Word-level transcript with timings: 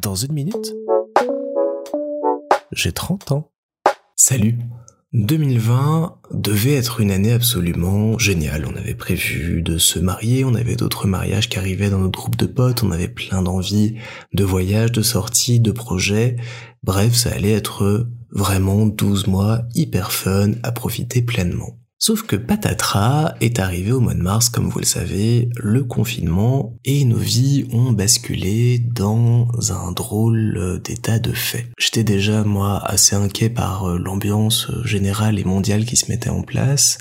Dans 0.00 0.14
une 0.14 0.32
minute, 0.32 0.74
j'ai 2.72 2.92
30 2.92 3.32
ans. 3.32 3.50
Salut 4.16 4.58
2020 5.12 6.20
devait 6.32 6.74
être 6.74 7.00
une 7.00 7.10
année 7.10 7.32
absolument 7.32 8.18
géniale. 8.18 8.66
On 8.66 8.76
avait 8.76 8.94
prévu 8.94 9.62
de 9.62 9.78
se 9.78 9.98
marier, 9.98 10.44
on 10.44 10.54
avait 10.54 10.76
d'autres 10.76 11.06
mariages 11.06 11.48
qui 11.48 11.58
arrivaient 11.58 11.90
dans 11.90 11.98
notre 11.98 12.18
groupe 12.18 12.36
de 12.36 12.46
potes, 12.46 12.82
on 12.82 12.90
avait 12.90 13.08
plein 13.08 13.42
d'envies 13.42 13.96
de 14.34 14.44
voyages, 14.44 14.92
de 14.92 15.02
sorties, 15.02 15.60
de 15.60 15.72
projets. 15.72 16.36
Bref, 16.82 17.14
ça 17.14 17.30
allait 17.30 17.52
être 17.52 18.06
vraiment 18.30 18.86
12 18.86 19.26
mois 19.26 19.62
hyper 19.74 20.12
fun 20.12 20.52
à 20.62 20.72
profiter 20.72 21.22
pleinement. 21.22 21.78
Sauf 22.00 22.22
que 22.22 22.36
patatras 22.36 23.34
est 23.40 23.58
arrivé 23.58 23.90
au 23.90 23.98
mois 23.98 24.14
de 24.14 24.22
mars, 24.22 24.48
comme 24.48 24.68
vous 24.68 24.78
le 24.78 24.84
savez, 24.84 25.48
le 25.56 25.82
confinement, 25.82 26.76
et 26.84 27.04
nos 27.04 27.18
vies 27.18 27.66
ont 27.72 27.90
basculé 27.90 28.78
dans 28.78 29.48
un 29.70 29.90
drôle 29.90 30.80
d'état 30.84 31.18
de 31.18 31.32
fait. 31.32 31.66
J'étais 31.76 32.04
déjà, 32.04 32.44
moi, 32.44 32.80
assez 32.84 33.16
inquiet 33.16 33.50
par 33.50 33.88
euh, 33.88 33.98
l'ambiance 33.98 34.70
générale 34.84 35.40
et 35.40 35.44
mondiale 35.44 35.84
qui 35.84 35.96
se 35.96 36.10
mettait 36.10 36.30
en 36.30 36.42
place, 36.42 36.98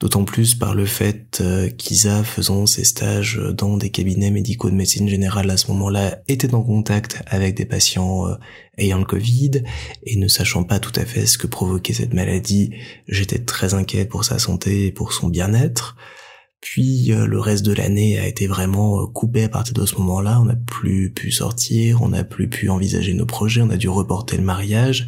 d'autant 0.00 0.24
plus 0.24 0.54
par 0.54 0.74
le 0.74 0.86
fait 0.86 1.40
euh, 1.40 1.68
qu'Isa, 1.70 2.24
faisant 2.24 2.66
ses 2.66 2.84
stages 2.84 3.40
dans 3.56 3.76
des 3.76 3.90
cabinets 3.90 4.30
médicaux 4.30 4.70
de 4.70 4.74
médecine 4.74 5.08
générale 5.08 5.50
à 5.50 5.56
ce 5.56 5.68
moment-là, 5.68 6.18
était 6.28 6.54
en 6.54 6.62
contact 6.62 7.22
avec 7.26 7.54
des 7.54 7.66
patients 7.66 8.28
euh, 8.28 8.34
ayant 8.78 8.98
le 8.98 9.04
Covid, 9.04 9.62
et 10.04 10.16
ne 10.16 10.28
sachant 10.28 10.64
pas 10.64 10.78
tout 10.78 10.92
à 10.96 11.04
fait 11.04 11.26
ce 11.26 11.38
que 11.38 11.46
provoquait 11.46 11.92
cette 11.92 12.14
maladie, 12.14 12.70
j'étais 13.08 13.38
très 13.38 13.74
inquiet 13.74 14.04
pour 14.04 14.24
sa 14.24 14.38
santé 14.38 14.86
et 14.86 14.92
pour 14.92 15.12
son 15.12 15.28
bien-être. 15.28 15.96
Puis 16.64 17.12
euh, 17.12 17.26
le 17.26 17.38
reste 17.40 17.62
de 17.66 17.74
l'année 17.74 18.18
a 18.18 18.26
été 18.26 18.46
vraiment 18.46 19.06
coupé 19.06 19.44
à 19.44 19.50
partir 19.50 19.74
de 19.74 19.84
ce 19.84 19.96
moment-là. 19.96 20.40
On 20.40 20.46
n'a 20.46 20.56
plus 20.56 21.12
pu 21.12 21.30
sortir, 21.30 22.00
on 22.00 22.08
n'a 22.08 22.24
plus 22.24 22.48
pu 22.48 22.70
envisager 22.70 23.12
nos 23.12 23.26
projets, 23.26 23.60
on 23.60 23.68
a 23.68 23.76
dû 23.76 23.90
reporter 23.90 24.38
le 24.38 24.44
mariage. 24.44 25.06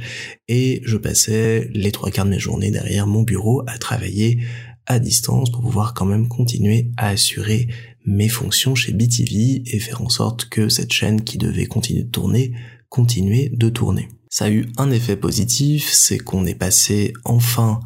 Et 0.48 0.82
je 0.84 0.98
passais 0.98 1.70
les 1.72 1.92
trois 1.92 2.10
quarts 2.10 2.26
de 2.26 2.30
mes 2.30 2.38
journées 2.38 2.70
derrière 2.70 3.06
mon 3.06 3.22
bureau 3.22 3.62
à 3.66 3.78
travailler 3.78 4.40
à 4.86 4.98
distance 4.98 5.50
pour 5.50 5.62
pouvoir 5.62 5.94
quand 5.94 6.06
même 6.06 6.28
continuer 6.28 6.90
à 6.96 7.08
assurer 7.08 7.68
mes 8.04 8.28
fonctions 8.28 8.74
chez 8.74 8.92
BTV 8.92 9.62
et 9.66 9.78
faire 9.80 10.02
en 10.02 10.08
sorte 10.08 10.48
que 10.48 10.68
cette 10.68 10.92
chaîne 10.92 11.22
qui 11.22 11.38
devait 11.38 11.66
continuer 11.66 12.04
de 12.04 12.10
tourner, 12.10 12.52
continuer 12.88 13.50
de 13.52 13.68
tourner. 13.68 14.08
Ça 14.30 14.46
a 14.46 14.50
eu 14.50 14.66
un 14.76 14.90
effet 14.90 15.16
positif, 15.16 15.90
c'est 15.92 16.18
qu'on 16.18 16.46
est 16.46 16.54
passé 16.54 17.12
enfin 17.24 17.80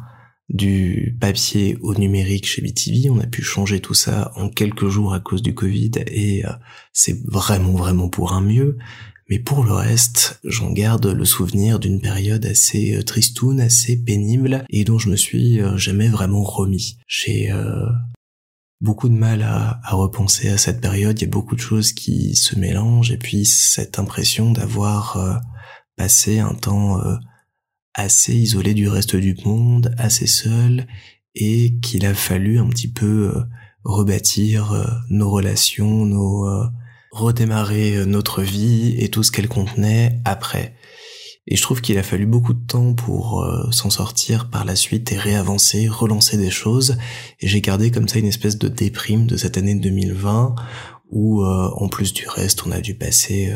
du 0.49 1.17
papier 1.19 1.77
au 1.81 1.95
numérique 1.95 2.45
chez 2.45 2.61
BTV. 2.61 3.09
On 3.09 3.19
a 3.19 3.27
pu 3.27 3.41
changer 3.41 3.79
tout 3.79 3.93
ça 3.93 4.31
en 4.35 4.49
quelques 4.49 4.89
jours 4.89 5.13
à 5.13 5.19
cause 5.19 5.41
du 5.41 5.55
Covid 5.55 5.91
et 6.07 6.45
euh, 6.45 6.49
c'est 6.93 7.17
vraiment 7.25 7.73
vraiment 7.73 8.09
pour 8.09 8.33
un 8.33 8.41
mieux. 8.41 8.77
Mais 9.31 9.39
pour 9.39 9.63
le 9.63 9.71
reste, 9.71 10.41
j'en 10.43 10.73
garde 10.73 11.05
le 11.05 11.23
souvenir 11.23 11.79
d'une 11.79 12.01
période 12.01 12.45
assez 12.45 12.97
euh, 12.97 13.01
tristoune, 13.01 13.61
assez 13.61 13.95
pénible, 13.95 14.65
et 14.69 14.83
dont 14.83 14.99
je 14.99 15.07
me 15.07 15.15
suis 15.15 15.61
euh, 15.61 15.77
jamais 15.77 16.09
vraiment 16.09 16.43
remis. 16.43 16.97
J'ai 17.07 17.49
euh, 17.49 17.85
beaucoup 18.81 19.07
de 19.07 19.13
mal 19.13 19.41
à, 19.43 19.79
repenser 19.91 20.49
à 20.49 20.57
cette 20.57 20.81
période, 20.81 21.17
il 21.17 21.23
y 21.23 21.27
a 21.29 21.31
beaucoup 21.31 21.55
de 21.55 21.61
choses 21.61 21.93
qui 21.93 22.35
se 22.35 22.59
mélangent, 22.59 23.13
et 23.13 23.17
puis 23.17 23.45
cette 23.45 23.99
impression 23.99 24.51
d'avoir 24.51 25.41
passé 25.95 26.39
un 26.39 26.53
temps 26.53 26.99
assez 27.93 28.35
isolé 28.35 28.73
du 28.73 28.89
reste 28.89 29.15
du 29.15 29.37
monde, 29.45 29.95
assez 29.97 30.27
seul, 30.27 30.87
et 31.35 31.79
qu'il 31.79 32.05
a 32.05 32.13
fallu 32.13 32.59
un 32.59 32.67
petit 32.67 32.91
peu 32.91 33.33
rebâtir 33.85 35.03
nos 35.09 35.29
relations, 35.29 36.05
nos 36.05 36.49
redémarrer 37.11 37.97
euh, 37.97 38.05
notre 38.05 38.41
vie 38.41 38.95
et 38.97 39.09
tout 39.09 39.23
ce 39.23 39.31
qu'elle 39.31 39.47
contenait 39.47 40.19
après. 40.25 40.75
Et 41.47 41.55
je 41.55 41.61
trouve 41.61 41.81
qu'il 41.81 41.97
a 41.97 42.03
fallu 42.03 42.25
beaucoup 42.25 42.53
de 42.53 42.65
temps 42.65 42.93
pour 42.93 43.43
euh, 43.43 43.69
s'en 43.71 43.89
sortir 43.89 44.49
par 44.49 44.63
la 44.63 44.75
suite 44.75 45.11
et 45.11 45.17
réavancer, 45.17 45.87
relancer 45.87 46.37
des 46.37 46.51
choses. 46.51 46.97
Et 47.39 47.47
j'ai 47.47 47.61
gardé 47.61 47.91
comme 47.91 48.07
ça 48.07 48.19
une 48.19 48.27
espèce 48.27 48.57
de 48.57 48.67
déprime 48.67 49.25
de 49.25 49.37
cette 49.37 49.57
année 49.57 49.75
2020 49.75 50.55
où, 51.09 51.43
euh, 51.43 51.69
en 51.75 51.89
plus 51.89 52.13
du 52.13 52.27
reste, 52.27 52.65
on 52.65 52.71
a 52.71 52.79
dû 52.79 52.95
passer 52.95 53.53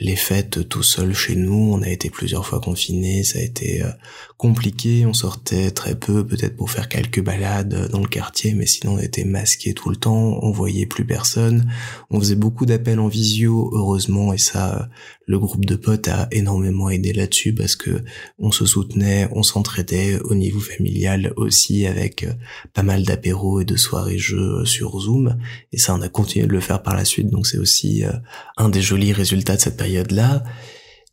les 0.00 0.16
fêtes 0.16 0.68
tout 0.68 0.82
seul 0.82 1.14
chez 1.14 1.36
nous. 1.36 1.72
On 1.74 1.82
a 1.82 1.88
été 1.88 2.10
plusieurs 2.10 2.46
fois 2.46 2.60
confinés, 2.60 3.24
ça 3.24 3.38
a 3.38 3.42
été 3.42 3.82
euh, 3.82 3.90
compliqué. 4.36 5.04
On 5.06 5.12
sortait 5.12 5.70
très 5.70 5.94
peu, 5.94 6.26
peut-être 6.26 6.56
pour 6.56 6.70
faire 6.70 6.88
quelques 6.88 7.22
balades 7.22 7.90
dans 7.90 8.00
le 8.00 8.08
quartier, 8.08 8.54
mais 8.54 8.66
sinon 8.66 8.94
on 8.94 8.98
était 8.98 9.24
masqué 9.24 9.74
tout 9.74 9.90
le 9.90 9.96
temps. 9.96 10.38
On 10.42 10.50
voyait 10.50 10.86
plus 10.86 11.04
personne. 11.04 11.70
On 12.10 12.18
faisait 12.18 12.34
beaucoup 12.34 12.66
d'appels 12.66 13.00
en 13.00 13.08
visio, 13.08 13.70
heureusement, 13.74 14.32
et 14.32 14.38
ça, 14.38 14.88
le 15.32 15.38
groupe 15.38 15.64
de 15.64 15.76
potes 15.76 16.08
a 16.08 16.28
énormément 16.30 16.90
aidé 16.90 17.14
là-dessus 17.14 17.54
parce 17.54 17.74
que 17.74 18.04
on 18.38 18.52
se 18.52 18.66
soutenait, 18.66 19.30
on 19.32 19.42
s'entraidait 19.42 20.20
au 20.20 20.34
niveau 20.34 20.60
familial 20.60 21.32
aussi 21.36 21.86
avec 21.86 22.24
euh, 22.24 22.34
pas 22.74 22.82
mal 22.82 23.02
d'apéros 23.02 23.60
et 23.60 23.64
de 23.64 23.76
soirées 23.76 24.18
jeux 24.18 24.66
sur 24.66 25.00
Zoom. 25.00 25.38
Et 25.72 25.78
ça, 25.78 25.94
on 25.94 26.02
a 26.02 26.10
continué 26.10 26.46
de 26.46 26.52
le 26.52 26.60
faire 26.60 26.82
par 26.82 26.94
la 26.94 27.06
suite, 27.06 27.30
donc 27.30 27.46
c'est 27.46 27.56
aussi 27.56 28.04
euh, 28.04 28.12
un 28.58 28.68
des 28.68 28.82
jolis 28.82 29.14
résultats 29.14 29.56
de 29.56 29.62
cette 29.62 29.78
période-là. 29.78 30.44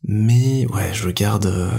Mais 0.02 0.66
ouais, 0.66 0.92
je 0.92 1.08
garde, 1.08 1.46
euh, 1.46 1.70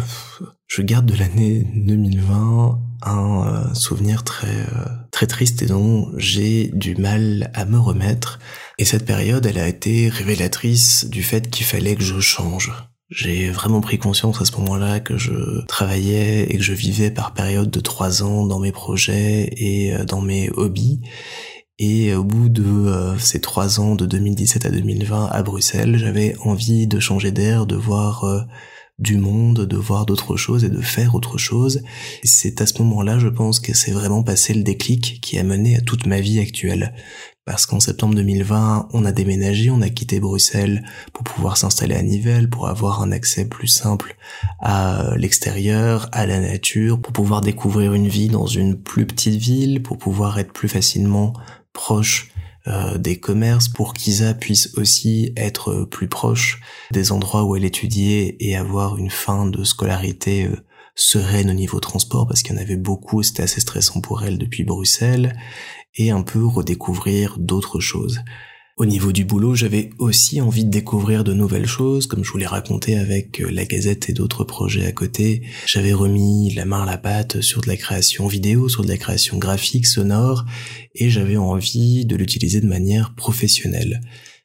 je 0.66 0.81
garde 0.81 1.06
de 1.06 1.16
l'année 1.16 1.68
2020 1.75 2.79
un 3.03 3.47
euh, 3.47 3.73
souvenir 3.73 4.23
très 4.23 4.47
euh, 4.47 4.85
très 5.21 5.27
triste 5.27 5.61
et 5.61 5.67
dont 5.67 6.09
j'ai 6.17 6.71
du 6.73 6.95
mal 6.95 7.51
à 7.53 7.65
me 7.65 7.77
remettre. 7.77 8.39
Et 8.79 8.85
cette 8.85 9.05
période, 9.05 9.45
elle 9.45 9.59
a 9.59 9.67
été 9.67 10.09
révélatrice 10.09 11.05
du 11.05 11.21
fait 11.21 11.47
qu'il 11.51 11.63
fallait 11.63 11.95
que 11.95 12.01
je 12.01 12.19
change. 12.19 12.71
J'ai 13.11 13.51
vraiment 13.51 13.81
pris 13.81 13.99
conscience 13.99 14.41
à 14.41 14.45
ce 14.45 14.53
moment-là 14.53 14.99
que 14.99 15.17
je 15.17 15.63
travaillais 15.67 16.47
et 16.49 16.57
que 16.57 16.63
je 16.63 16.73
vivais 16.73 17.11
par 17.11 17.35
période 17.35 17.69
de 17.69 17.79
trois 17.81 18.23
ans 18.23 18.47
dans 18.47 18.57
mes 18.57 18.71
projets 18.71 19.47
et 19.57 19.93
dans 20.07 20.21
mes 20.21 20.49
hobbies 20.55 21.01
et 21.77 22.13
au 22.13 22.23
bout 22.23 22.49
de 22.49 22.63
euh, 22.63 23.17
ces 23.17 23.41
trois 23.41 23.79
ans, 23.79 23.95
de 23.95 24.05
2017 24.05 24.67
à 24.67 24.69
2020 24.69 25.29
à 25.31 25.41
Bruxelles, 25.41 25.97
j'avais 25.97 26.35
envie 26.43 26.85
de 26.85 26.99
changer 26.99 27.31
d'air, 27.31 27.65
de 27.65 27.75
voir 27.75 28.23
euh, 28.23 28.41
du 29.01 29.17
monde, 29.17 29.66
de 29.66 29.78
voir 29.78 30.06
d'autres 30.06 30.38
choses 30.38 30.63
et 30.63 30.69
de 30.69 30.79
faire 30.79 31.16
autre 31.16 31.38
chose. 31.38 31.81
C'est 32.23 32.62
à 32.62 32.66
ce 32.66 32.81
moment-là, 32.84 33.19
je 33.19 33.28
pense, 33.28 33.59
que 33.59 33.75
c'est 33.75 33.91
vraiment 33.91 34.23
passé 34.23 34.53
le 34.53 34.63
déclic 34.63 35.19
qui 35.22 35.38
a 35.39 35.44
mené 35.44 35.75
à 35.75 35.81
toute 35.81 36.06
ma 36.06 36.22
vie 36.22 36.39
actuelle. 36.39 36.94
Parce 37.44 37.66
qu'en 37.66 37.79
septembre 37.79 38.13
2020, 38.16 38.90
on 38.94 39.03
a 39.03 39.11
déménagé, 39.11 39.72
on 39.72 39.81
a 39.81 39.90
quitté 39.90 40.19
Bruxelles 40.19 40.84
pour 41.11 41.23
pouvoir 41.23 41.57
s'installer 41.57 41.95
à 41.95 42.03
Nivelles, 42.03 42.50
pour 42.50 42.67
avoir 42.67 43.01
un 43.01 43.11
accès 43.11 43.45
plus 43.45 43.67
simple 43.67 44.16
à 44.59 45.16
l'extérieur, 45.17 46.07
à 46.11 46.28
la 46.28 46.40
nature, 46.40 47.01
pour 47.01 47.11
pouvoir 47.11 47.41
découvrir 47.41 47.94
une 47.94 48.07
vie 48.07 48.29
dans 48.29 48.45
une 48.45 48.79
plus 48.79 49.07
petite 49.07 49.41
ville, 49.41 49.81
pour 49.81 49.97
pouvoir 49.97 50.38
être 50.38 50.53
plus 50.53 50.69
facilement 50.69 51.34
proche 51.73 52.30
euh, 52.67 52.97
des 52.97 53.19
commerces 53.19 53.69
pour 53.69 53.94
qu'Isa 53.94 54.33
puisse 54.33 54.72
aussi 54.77 55.33
être 55.35 55.85
plus 55.85 56.07
proche 56.07 56.61
des 56.91 57.11
endroits 57.11 57.44
où 57.44 57.55
elle 57.55 57.66
étudiait 57.66 58.35
et 58.39 58.55
avoir 58.55 58.97
une 58.97 59.09
fin 59.09 59.47
de 59.47 59.63
scolarité 59.63 60.45
euh, 60.45 60.57
sereine 60.94 61.49
au 61.49 61.53
niveau 61.53 61.79
transport 61.79 62.27
parce 62.27 62.44
qu'il 62.44 62.55
y 62.55 62.59
en 62.59 62.61
avait 62.61 62.75
beaucoup, 62.75 63.23
c'était 63.23 63.44
assez 63.44 63.61
stressant 63.61 64.01
pour 64.01 64.23
elle 64.23 64.38
depuis 64.38 64.63
Bruxelles 64.63 65.35
et 65.95 66.11
un 66.11 66.22
peu 66.22 66.45
redécouvrir 66.45 67.38
d'autres 67.39 67.79
choses. 67.79 68.22
Au 68.81 68.85
niveau 68.87 69.11
du 69.11 69.25
boulot, 69.25 69.53
j'avais 69.53 69.91
aussi 69.99 70.41
envie 70.41 70.65
de 70.65 70.71
découvrir 70.71 71.23
de 71.23 71.33
nouvelles 71.33 71.67
choses, 71.67 72.07
comme 72.07 72.23
je 72.23 72.31
vous 72.31 72.39
l'ai 72.39 72.47
raconté 72.47 72.97
avec 72.97 73.39
euh, 73.39 73.51
la 73.51 73.63
Gazette 73.63 74.09
et 74.09 74.13
d'autres 74.13 74.43
projets 74.43 74.87
à 74.87 74.91
côté. 74.91 75.43
J'avais 75.67 75.93
remis 75.93 76.51
la 76.55 76.65
main 76.65 76.81
à 76.81 76.85
la 76.87 76.97
pâte 76.97 77.41
sur 77.41 77.61
de 77.61 77.67
la 77.67 77.77
création 77.77 78.25
vidéo, 78.25 78.69
sur 78.69 78.83
de 78.83 78.87
la 78.87 78.97
création 78.97 79.37
graphique, 79.37 79.85
sonore, 79.85 80.45
et 80.95 81.11
j'avais 81.11 81.37
envie 81.37 82.07
de 82.07 82.15
l'utiliser 82.15 82.59
de 82.59 82.65
manière 82.65 83.13
professionnelle. 83.13 84.01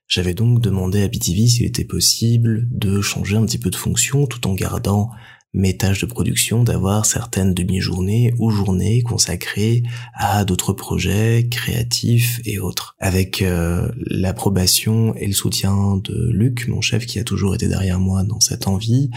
J'avais 0.06 0.34
donc 0.34 0.60
demandé 0.60 1.00
à 1.00 1.08
BTV 1.08 1.48
s'il 1.48 1.64
était 1.64 1.86
possible 1.86 2.68
de 2.70 3.00
changer 3.00 3.39
un 3.39 3.47
petit 3.47 3.56
peu 3.56 3.71
de 3.71 3.77
fonction 3.77 4.27
tout 4.27 4.47
en 4.47 4.53
gardant 4.53 5.12
mes 5.56 5.76
tâches 5.76 6.03
de 6.03 6.06
production 6.06 6.62
d'avoir 6.62 7.06
certaines 7.06 7.54
demi-journées 7.54 8.34
ou 8.38 8.50
journées 8.50 9.03
consacrées 9.03 9.82
à 10.14 10.44
d'autres 10.44 10.74
projets 10.74 11.48
créatifs 11.50 12.41
et 12.44 12.58
autres. 12.58 12.94
Avec 13.00 13.41
euh, 13.42 13.91
l'approbation 13.97 15.14
et 15.16 15.26
le 15.26 15.32
soutien 15.32 15.97
de 15.97 16.30
Luc, 16.30 16.68
mon 16.68 16.82
chef 16.82 17.06
qui 17.06 17.18
a 17.18 17.24
toujours 17.24 17.54
été 17.54 17.68
derrière 17.68 17.98
moi 17.98 18.22
dans 18.22 18.41
cette 18.41 18.68
envie, 18.68 19.10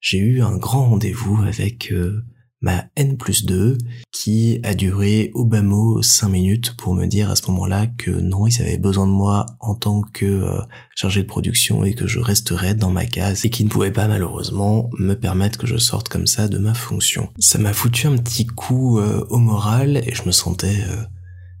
j'ai 0.00 0.18
eu 0.18 0.42
un 0.42 0.56
grand 0.56 0.90
rendez-vous 0.90 1.40
avec 1.46 1.92
euh, 1.92 2.24
ma 2.64 2.86
N 2.96 3.18
plus 3.18 3.44
2 3.44 3.76
qui 4.10 4.58
a 4.62 4.72
duré 4.74 5.30
au 5.34 5.44
bas 5.44 5.60
mot 5.60 6.00
5 6.00 6.28
minutes 6.28 6.76
pour 6.76 6.94
me 6.94 7.04
dire 7.04 7.30
à 7.30 7.36
ce 7.36 7.46
moment-là 7.50 7.86
que 7.86 8.10
non, 8.10 8.46
ils 8.46 8.60
avaient 8.62 8.78
besoin 8.78 9.06
de 9.06 9.12
moi 9.12 9.44
en 9.60 9.74
tant 9.74 10.00
que 10.00 10.24
euh, 10.24 10.60
chargé 10.96 11.22
de 11.22 11.26
production 11.26 11.84
et 11.84 11.92
que 11.92 12.06
je 12.06 12.20
resterais 12.20 12.74
dans 12.74 12.90
ma 12.90 13.04
case 13.04 13.44
et 13.44 13.50
qui 13.50 13.64
ne 13.64 13.68
pouvait 13.68 13.90
pas 13.90 14.08
malheureusement 14.08 14.88
me 14.98 15.12
permettre 15.12 15.58
que 15.58 15.66
je 15.66 15.76
sorte 15.76 16.08
comme 16.08 16.26
ça 16.26 16.48
de 16.48 16.56
ma 16.56 16.72
fonction. 16.72 17.28
Ça 17.38 17.58
m'a 17.58 17.74
foutu 17.74 18.06
un 18.06 18.16
petit 18.16 18.46
coup 18.46 18.98
euh, 18.98 19.26
au 19.28 19.38
moral 19.38 19.98
et 19.98 20.14
je 20.14 20.22
me 20.24 20.32
sentais 20.32 20.84
euh, 20.88 21.02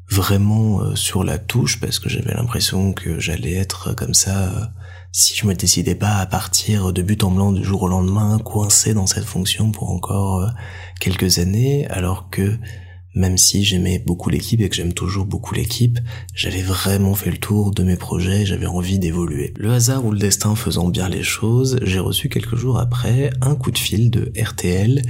vraiment 0.08 0.96
sur 0.96 1.22
la 1.22 1.38
touche 1.38 1.80
parce 1.80 1.98
que 1.98 2.08
j'avais 2.08 2.32
l'impression 2.32 2.94
que 2.94 3.18
j'allais 3.20 3.54
être 3.54 3.94
comme 3.94 4.14
ça 4.14 4.72
si 5.16 5.36
je 5.36 5.46
me 5.46 5.54
décidais 5.54 5.94
pas 5.94 6.16
à 6.16 6.26
partir 6.26 6.92
de 6.92 7.00
but 7.00 7.22
en 7.22 7.30
blanc 7.30 7.52
du 7.52 7.62
jour 7.62 7.84
au 7.84 7.88
lendemain, 7.88 8.40
coincé 8.40 8.94
dans 8.94 9.06
cette 9.06 9.24
fonction 9.24 9.70
pour 9.70 9.90
encore 9.90 10.40
euh, 10.40 10.48
quelques 10.98 11.38
années, 11.38 11.86
alors 11.86 12.30
que 12.30 12.58
même 13.14 13.38
si 13.38 13.62
j'aimais 13.64 14.00
beaucoup 14.00 14.28
l'équipe 14.28 14.60
et 14.60 14.68
que 14.68 14.74
j'aime 14.74 14.92
toujours 14.92 15.24
beaucoup 15.24 15.54
l'équipe, 15.54 16.00
j'avais 16.34 16.62
vraiment 16.62 17.14
fait 17.14 17.30
le 17.30 17.38
tour 17.38 17.70
de 17.70 17.84
mes 17.84 17.94
projets, 17.94 18.44
j'avais 18.44 18.66
envie 18.66 18.98
d'évoluer. 18.98 19.54
Le 19.56 19.70
hasard 19.70 20.04
ou 20.04 20.10
le 20.10 20.18
destin 20.18 20.56
faisant 20.56 20.88
bien 20.88 21.08
les 21.08 21.22
choses, 21.22 21.78
j'ai 21.82 22.00
reçu 22.00 22.28
quelques 22.28 22.56
jours 22.56 22.80
après 22.80 23.30
un 23.40 23.54
coup 23.54 23.70
de 23.70 23.78
fil 23.78 24.10
de 24.10 24.32
RTL 24.36 25.00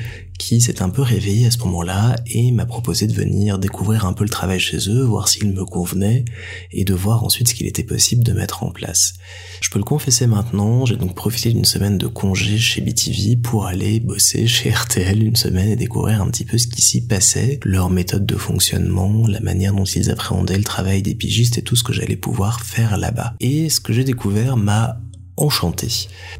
qui 0.44 0.60
s'est 0.60 0.82
un 0.82 0.90
peu 0.90 1.00
réveillé 1.00 1.46
à 1.46 1.50
ce 1.50 1.58
moment-là 1.60 2.16
et 2.26 2.52
m'a 2.52 2.66
proposé 2.66 3.06
de 3.06 3.14
venir 3.14 3.58
découvrir 3.58 4.04
un 4.04 4.12
peu 4.12 4.24
le 4.24 4.30
travail 4.30 4.60
chez 4.60 4.90
eux, 4.90 5.02
voir 5.02 5.26
s'il 5.26 5.50
me 5.52 5.64
convenait 5.64 6.26
et 6.70 6.84
de 6.84 6.92
voir 6.92 7.24
ensuite 7.24 7.48
ce 7.48 7.54
qu'il 7.54 7.66
était 7.66 7.82
possible 7.82 8.22
de 8.22 8.32
mettre 8.32 8.62
en 8.62 8.70
place. 8.70 9.14
Je 9.62 9.70
peux 9.70 9.78
le 9.78 9.84
confesser 9.84 10.26
maintenant, 10.26 10.84
j'ai 10.84 10.96
donc 10.96 11.14
profité 11.14 11.50
d'une 11.50 11.64
semaine 11.64 11.96
de 11.96 12.06
congé 12.06 12.58
chez 12.58 12.82
BTV 12.82 13.36
pour 13.36 13.66
aller 13.66 14.00
bosser 14.00 14.46
chez 14.46 14.70
RTL 14.70 15.22
une 15.22 15.36
semaine 15.36 15.70
et 15.70 15.76
découvrir 15.76 16.20
un 16.20 16.28
petit 16.28 16.44
peu 16.44 16.58
ce 16.58 16.66
qui 16.66 16.82
s'y 16.82 17.06
passait, 17.06 17.58
leur 17.64 17.88
méthode 17.88 18.26
de 18.26 18.36
fonctionnement, 18.36 19.26
la 19.26 19.40
manière 19.40 19.72
dont 19.72 19.84
ils 19.84 20.10
appréhendaient 20.10 20.58
le 20.58 20.64
travail 20.64 21.00
des 21.00 21.14
pigistes 21.14 21.56
et 21.56 21.62
tout 21.62 21.74
ce 21.74 21.82
que 21.84 21.94
j'allais 21.94 22.16
pouvoir 22.16 22.60
faire 22.60 22.98
là-bas. 22.98 23.34
Et 23.40 23.70
ce 23.70 23.80
que 23.80 23.94
j'ai 23.94 24.04
découvert 24.04 24.58
m'a 24.58 25.00
enchanté. 25.36 25.88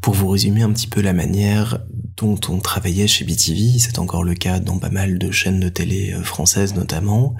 Pour 0.01 0.13
vous 0.13 0.29
résumer 0.29 0.61
un 0.61 0.71
petit 0.71 0.87
peu 0.87 1.01
la 1.01 1.13
manière 1.13 1.79
dont 2.17 2.39
on 2.49 2.59
travaillait 2.59 3.07
chez 3.07 3.25
BTV, 3.25 3.79
c'est 3.79 3.99
encore 3.99 4.23
le 4.23 4.33
cas 4.33 4.59
dans 4.59 4.79
pas 4.79 4.89
mal 4.89 5.17
de 5.17 5.31
chaînes 5.31 5.59
de 5.59 5.69
télé 5.69 6.13
euh, 6.13 6.23
françaises 6.23 6.75
notamment, 6.75 7.35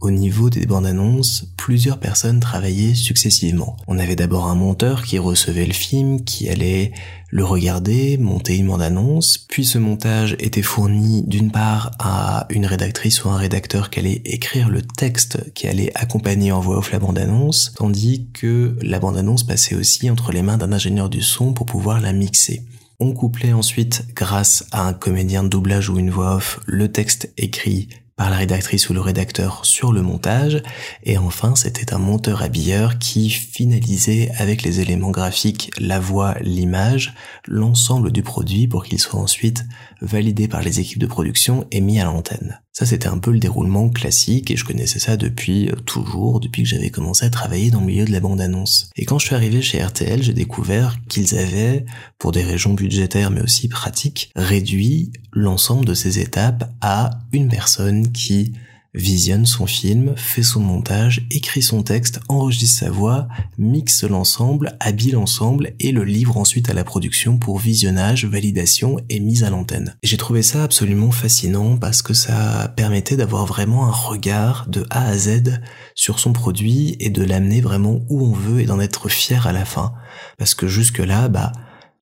au 0.00 0.10
niveau 0.10 0.48
des 0.48 0.64
bandes 0.64 0.86
annonces, 0.86 1.44
plusieurs 1.58 1.98
personnes 1.98 2.40
travaillaient 2.40 2.94
successivement. 2.94 3.76
On 3.86 3.98
avait 3.98 4.16
d'abord 4.16 4.46
un 4.46 4.54
monteur 4.54 5.04
qui 5.04 5.18
recevait 5.18 5.66
le 5.66 5.74
film, 5.74 6.24
qui 6.24 6.48
allait 6.48 6.92
le 7.28 7.44
regarder, 7.44 8.16
monter 8.16 8.56
une 8.56 8.68
bande 8.68 8.80
annonce, 8.80 9.36
puis 9.36 9.66
ce 9.66 9.76
montage 9.76 10.36
était 10.38 10.62
fourni 10.62 11.22
d'une 11.26 11.50
part 11.50 11.90
à 11.98 12.46
une 12.48 12.64
rédactrice 12.64 13.24
ou 13.24 13.28
un 13.28 13.36
rédacteur 13.36 13.90
qui 13.90 13.98
allait 13.98 14.22
écrire 14.24 14.70
le 14.70 14.80
texte 14.80 15.52
qui 15.52 15.68
allait 15.68 15.92
accompagner 15.94 16.50
en 16.50 16.60
voix 16.60 16.78
off 16.78 16.92
la 16.92 16.98
bande 16.98 17.18
annonce, 17.18 17.74
tandis 17.76 18.26
que 18.32 18.76
la 18.80 19.00
bande 19.00 19.18
annonce 19.18 19.44
passait 19.44 19.74
aussi 19.74 20.08
entre 20.08 20.32
les 20.32 20.40
mains 20.40 20.56
d'un 20.56 20.72
ingénieur 20.72 21.10
du 21.10 21.20
son 21.20 21.52
pour 21.52 21.66
pouvoir 21.66 22.00
la 22.00 22.14
mixer. 22.14 22.62
On 23.02 23.14
couplait 23.14 23.54
ensuite, 23.54 24.04
grâce 24.14 24.66
à 24.72 24.86
un 24.86 24.92
comédien 24.92 25.42
de 25.42 25.48
doublage 25.48 25.88
ou 25.88 25.98
une 25.98 26.10
voix 26.10 26.34
off, 26.34 26.60
le 26.66 26.92
texte 26.92 27.32
écrit 27.38 27.88
par 28.14 28.28
la 28.28 28.36
rédactrice 28.36 28.90
ou 28.90 28.92
le 28.92 29.00
rédacteur 29.00 29.64
sur 29.64 29.90
le 29.90 30.02
montage, 30.02 30.62
et 31.04 31.16
enfin 31.16 31.56
c'était 31.56 31.94
un 31.94 31.98
monteur 31.98 32.42
habilleur 32.42 32.98
qui 32.98 33.30
finalisait 33.30 34.30
avec 34.36 34.62
les 34.62 34.80
éléments 34.80 35.12
graphiques, 35.12 35.70
la 35.78 35.98
voix, 35.98 36.34
l'image, 36.42 37.14
l'ensemble 37.48 38.12
du 38.12 38.22
produit 38.22 38.68
pour 38.68 38.84
qu'il 38.84 38.98
soit 38.98 39.18
ensuite 39.18 39.64
validé 40.00 40.48
par 40.48 40.62
les 40.62 40.80
équipes 40.80 40.98
de 40.98 41.06
production 41.06 41.66
et 41.70 41.80
mis 41.80 42.00
à 42.00 42.04
l'antenne. 42.04 42.60
Ça 42.72 42.86
c'était 42.86 43.08
un 43.08 43.18
peu 43.18 43.30
le 43.30 43.38
déroulement 43.38 43.88
classique 43.88 44.50
et 44.50 44.56
je 44.56 44.64
connaissais 44.64 44.98
ça 44.98 45.16
depuis 45.16 45.68
euh, 45.68 45.74
toujours, 45.74 46.40
depuis 46.40 46.62
que 46.62 46.68
j'avais 46.68 46.90
commencé 46.90 47.26
à 47.26 47.30
travailler 47.30 47.70
dans 47.70 47.80
le 47.80 47.86
milieu 47.86 48.04
de 48.04 48.12
la 48.12 48.20
bande-annonce. 48.20 48.90
Et 48.96 49.04
quand 49.04 49.18
je 49.18 49.26
suis 49.26 49.34
arrivé 49.34 49.60
chez 49.60 49.82
RTL, 49.82 50.22
j'ai 50.22 50.32
découvert 50.32 50.96
qu'ils 51.08 51.36
avaient, 51.36 51.84
pour 52.18 52.32
des 52.32 52.42
régions 52.42 52.74
budgétaires 52.74 53.30
mais 53.30 53.42
aussi 53.42 53.68
pratiques, 53.68 54.30
réduit 54.36 55.12
l'ensemble 55.32 55.84
de 55.84 55.94
ces 55.94 56.18
étapes 56.18 56.70
à 56.80 57.10
une 57.32 57.48
personne 57.48 58.12
qui 58.12 58.52
visionne 58.94 59.46
son 59.46 59.66
film, 59.66 60.14
fait 60.16 60.42
son 60.42 60.60
montage, 60.60 61.26
écrit 61.30 61.62
son 61.62 61.82
texte, 61.82 62.20
enregistre 62.28 62.80
sa 62.80 62.90
voix, 62.90 63.28
mixe 63.58 64.04
l'ensemble, 64.04 64.76
habille 64.80 65.12
l'ensemble 65.12 65.72
et 65.78 65.92
le 65.92 66.04
livre 66.04 66.36
ensuite 66.36 66.70
à 66.70 66.74
la 66.74 66.84
production 66.84 67.38
pour 67.38 67.58
visionnage, 67.58 68.24
validation 68.24 68.98
et 69.08 69.20
mise 69.20 69.44
à 69.44 69.50
l'antenne. 69.50 69.96
J'ai 70.02 70.16
trouvé 70.16 70.42
ça 70.42 70.64
absolument 70.64 71.10
fascinant 71.10 71.76
parce 71.76 72.02
que 72.02 72.14
ça 72.14 72.72
permettait 72.76 73.16
d'avoir 73.16 73.46
vraiment 73.46 73.86
un 73.86 73.92
regard 73.92 74.66
de 74.68 74.84
A 74.90 75.06
à 75.06 75.16
Z 75.16 75.60
sur 75.94 76.18
son 76.18 76.32
produit 76.32 76.96
et 77.00 77.10
de 77.10 77.22
l'amener 77.22 77.60
vraiment 77.60 78.00
où 78.08 78.26
on 78.26 78.32
veut 78.32 78.60
et 78.60 78.66
d'en 78.66 78.80
être 78.80 79.08
fier 79.08 79.46
à 79.46 79.52
la 79.52 79.64
fin. 79.64 79.92
Parce 80.38 80.54
que 80.54 80.66
jusque 80.66 80.98
là, 80.98 81.28
bah, 81.28 81.52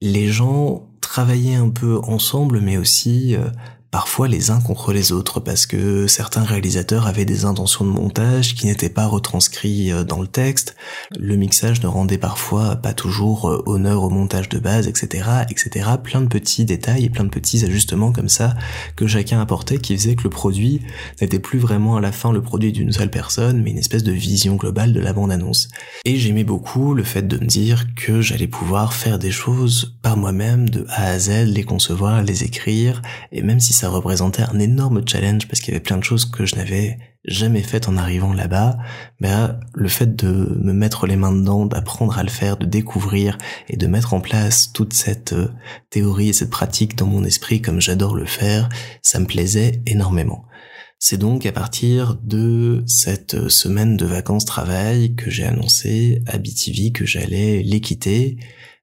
les 0.00 0.28
gens 0.28 0.88
travaillaient 1.00 1.54
un 1.54 1.70
peu 1.70 1.98
ensemble 2.02 2.60
mais 2.60 2.76
aussi 2.76 3.34
euh, 3.34 3.48
parfois 3.90 4.28
les 4.28 4.50
uns 4.50 4.60
contre 4.60 4.92
les 4.92 5.12
autres 5.12 5.40
parce 5.40 5.66
que 5.66 6.06
certains 6.06 6.42
réalisateurs 6.42 7.06
avaient 7.06 7.24
des 7.24 7.44
intentions 7.44 7.84
de 7.84 7.90
montage 7.90 8.54
qui 8.54 8.66
n'étaient 8.66 8.88
pas 8.88 9.06
retranscrits 9.06 9.92
euh, 9.92 10.04
dans 10.04 10.20
le 10.20 10.26
texte, 10.26 10.76
le 11.18 11.36
mixage 11.36 11.82
ne 11.82 11.86
rendait 11.86 12.18
parfois 12.18 12.76
pas 12.76 12.92
toujours 12.92 13.48
euh, 13.48 13.62
honneur 13.66 14.02
au 14.02 14.10
montage 14.10 14.48
de 14.48 14.58
base, 14.58 14.88
etc., 14.88 15.28
etc. 15.50 15.90
Plein 16.02 16.20
de 16.20 16.26
petits 16.28 16.64
détails 16.64 17.04
et 17.04 17.10
plein 17.10 17.24
de 17.24 17.30
petits 17.30 17.64
ajustements 17.64 18.12
comme 18.12 18.28
ça 18.28 18.54
que 18.96 19.06
chacun 19.06 19.40
apportait 19.40 19.78
qui 19.78 19.96
faisaient 19.96 20.16
que 20.16 20.24
le 20.24 20.30
produit 20.30 20.82
n'était 21.20 21.38
plus 21.38 21.58
vraiment 21.58 21.96
à 21.96 22.00
la 22.00 22.12
fin 22.12 22.32
le 22.32 22.42
produit 22.42 22.72
d'une 22.72 22.92
seule 22.92 23.10
personne, 23.10 23.62
mais 23.62 23.70
une 23.70 23.78
espèce 23.78 24.04
de 24.04 24.12
vision 24.12 24.56
globale 24.56 24.92
de 24.92 25.00
la 25.00 25.12
bande-annonce. 25.12 25.68
Et 26.04 26.16
j'aimais 26.16 26.44
beaucoup 26.44 26.94
le 26.94 27.04
fait 27.04 27.26
de 27.26 27.38
me 27.38 27.46
dire 27.46 27.86
que 27.94 28.20
j'allais 28.20 28.46
pouvoir 28.46 28.92
faire 28.92 29.18
des 29.18 29.30
choses 29.30 29.96
par 30.02 30.16
moi-même 30.16 30.68
de 30.68 30.84
A 30.90 31.04
à 31.04 31.18
Z, 31.18 31.46
les 31.46 31.64
concevoir, 31.64 32.22
les 32.22 32.44
écrire, 32.44 33.02
et 33.32 33.42
même 33.42 33.60
si 33.60 33.72
ça 33.78 33.88
représentait 33.88 34.42
un 34.42 34.58
énorme 34.58 35.06
challenge 35.06 35.46
parce 35.46 35.60
qu'il 35.60 35.72
y 35.72 35.76
avait 35.76 35.84
plein 35.84 35.98
de 35.98 36.02
choses 36.02 36.24
que 36.24 36.44
je 36.44 36.56
n'avais 36.56 36.98
jamais 37.24 37.62
faites 37.62 37.88
en 37.88 37.96
arrivant 37.96 38.32
là-bas, 38.32 38.76
ben, 39.20 39.60
le 39.72 39.88
fait 39.88 40.16
de 40.16 40.58
me 40.60 40.72
mettre 40.72 41.06
les 41.06 41.14
mains 41.14 41.30
dedans, 41.30 41.64
d'apprendre 41.64 42.18
à 42.18 42.24
le 42.24 42.28
faire, 42.28 42.56
de 42.56 42.66
découvrir 42.66 43.38
et 43.68 43.76
de 43.76 43.86
mettre 43.86 44.14
en 44.14 44.20
place 44.20 44.72
toute 44.72 44.94
cette 44.94 45.32
euh, 45.32 45.52
théorie 45.90 46.30
et 46.30 46.32
cette 46.32 46.50
pratique 46.50 46.96
dans 46.96 47.06
mon 47.06 47.22
esprit 47.22 47.62
comme 47.62 47.80
j'adore 47.80 48.16
le 48.16 48.24
faire, 48.24 48.68
ça 49.02 49.20
me 49.20 49.26
plaisait 49.26 49.80
énormément. 49.86 50.44
C'est 50.98 51.18
donc 51.18 51.46
à 51.46 51.52
partir 51.52 52.16
de 52.24 52.82
cette 52.86 53.48
semaine 53.48 53.96
de 53.96 54.06
vacances 54.06 54.44
travail 54.44 55.14
que 55.14 55.30
j'ai 55.30 55.44
annoncé 55.44 56.22
à 56.26 56.38
BTV 56.38 56.90
que 56.90 57.06
j'allais 57.06 57.62
les 57.62 57.80
quitter 57.80 58.38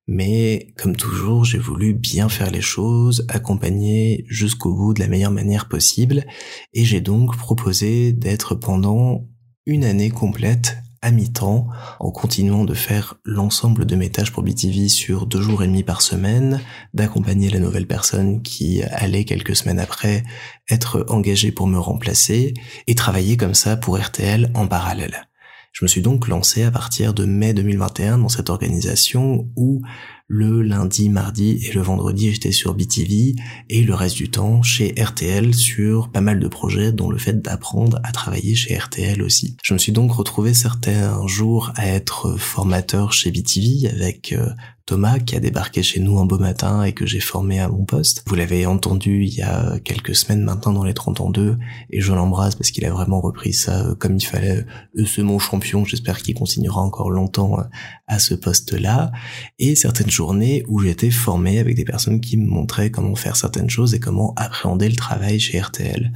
mais 0.08 0.74
comme 0.78 0.96
toujours, 0.96 1.46
j'ai 1.46 1.58
voulu 1.58 1.94
bien 1.94 2.30
faire 2.30 2.52
les 2.52 2.62
choses, 2.62 3.26
accompagner 3.30 4.26
jusqu'au 4.28 4.74
bout 4.74 4.94
de 4.94 5.00
la 5.00 5.08
meilleure 5.08 5.32
manière 5.32 5.68
possible, 5.68 6.26
et 6.74 6.86
j'ai 6.86 7.02
donc 7.02 7.36
proposé 7.38 8.14
d'être 8.14 8.56
pendant 8.56 9.28
une 9.66 9.84
année 9.84 10.12
complète 10.12 10.78
à 11.02 11.12
mi-temps, 11.12 11.68
en 12.00 12.10
continuant 12.10 12.66
de 12.66 12.74
faire 12.74 13.16
l'ensemble 13.24 13.86
de 13.86 13.96
mes 13.96 14.10
tâches 14.10 14.32
pour 14.32 14.42
BTV 14.42 14.90
sur 14.90 15.28
deux 15.28 15.42
jours 15.42 15.62
et 15.62 15.68
demi 15.68 15.84
par 15.84 16.02
semaine, 16.02 16.62
d'accompagner 16.96 17.52
la 17.52 17.60
nouvelle 17.60 17.86
personne 17.86 18.42
qui 18.42 18.82
allait 18.82 19.24
quelques 19.24 19.56
semaines 19.56 19.80
après 19.80 20.24
être 20.70 21.06
engagée 21.10 21.52
pour 21.52 21.68
me 21.68 21.78
remplacer, 21.78 22.56
et 22.88 22.96
travailler 22.96 23.38
comme 23.38 23.54
ça 23.54 23.78
pour 23.78 24.00
RTL 24.00 24.52
en 24.56 24.66
parallèle. 24.66 25.28
Je 25.76 25.84
me 25.84 25.90
suis 25.90 26.02
donc 26.02 26.30
lancé 26.30 26.64
à 26.64 26.72
partir 26.72 27.14
de 27.14 27.26
mai 27.26 27.54
2021 27.54 28.20
dans 28.20 28.30
cette 28.30 28.50
organisation 28.50 29.50
où 29.58 29.82
le 30.30 30.62
lundi, 30.62 31.10
mardi 31.10 31.60
et 31.66 31.74
le 31.74 31.82
vendredi 31.82 32.32
j'étais 32.32 32.54
sur 32.54 32.76
BTV 32.76 33.36
et 33.70 33.84
le 33.84 33.94
reste 33.94 34.16
du 34.16 34.32
temps 34.32 34.64
chez 34.64 34.96
RTL 34.98 35.54
sur 35.54 36.14
pas 36.14 36.22
mal 36.22 36.40
de 36.40 36.48
projets 36.48 36.94
dont 36.94 37.10
le 37.10 37.18
fait 37.18 37.42
d'apprendre 37.42 38.00
à 38.06 38.14
travailler 38.14 38.56
chez 38.56 38.78
RTL 38.78 39.22
aussi. 39.22 39.58
Je 39.64 39.74
me 39.74 39.78
suis 39.78 39.92
donc 39.92 40.14
retrouvé 40.14 40.54
certains 40.54 41.28
jours 41.28 41.74
à 41.76 41.88
être 41.88 42.38
formateur 42.38 43.12
chez 43.12 43.30
BTV 43.30 43.90
avec 43.90 44.32
euh, 44.32 44.48
Thomas 44.86 45.18
qui 45.18 45.36
a 45.36 45.40
débarqué 45.40 45.82
chez 45.82 46.00
nous 46.00 46.20
un 46.20 46.26
beau 46.26 46.38
matin 46.38 46.84
et 46.84 46.94
que 46.94 47.08
j'ai 47.08 47.20
formé 47.20 47.60
à 47.60 47.68
mon 47.68 47.86
poste. 47.86 48.24
Vous 48.28 48.36
l'avez 48.36 48.68
entendu 48.68 49.24
il 49.24 49.34
y 49.34 49.42
a 49.42 49.80
quelques 49.84 50.16
semaines 50.16 50.44
maintenant 50.44 50.74
dans 50.74 50.84
les 50.84 50.94
30 50.94 51.22
ans 51.22 51.30
2 51.32 51.58
et 51.90 52.02
je 52.02 52.14
l'embrasse 52.14 52.54
parce 52.54 52.70
qu'il 52.70 52.86
a 52.86 52.92
vraiment 52.92 53.20
repris 53.20 53.52
ça 53.52 53.84
euh, 53.84 53.96
comme 53.96 54.18
il 54.18 54.26
fallait. 54.26 54.64
C'est 55.08 55.24
mon 55.24 55.40
champion, 55.40 55.86
j'espère 55.86 56.22
qu'il 56.22 56.36
continuera 56.36 56.82
encore 56.82 57.10
longtemps 57.10 57.60
euh, 57.60 57.64
à 58.06 58.20
ce 58.20 58.36
poste-là. 58.36 59.12
Et 59.58 59.76
certaines 59.76 60.12
journées 60.12 60.64
où 60.68 60.80
j'étais 60.80 61.10
formé 61.10 61.58
avec 61.58 61.76
des 61.76 61.86
personnes 61.86 62.22
qui 62.22 62.38
me 62.38 62.46
montraient 62.46 62.92
comment 62.92 63.16
faire 63.16 63.38
certaines 63.38 63.72
choses 63.72 63.96
et 63.96 64.00
comment 64.00 64.36
appréhender 64.36 64.88
le 64.88 64.96
travail 64.96 65.40
chez 65.40 65.60
RTL 65.60 66.12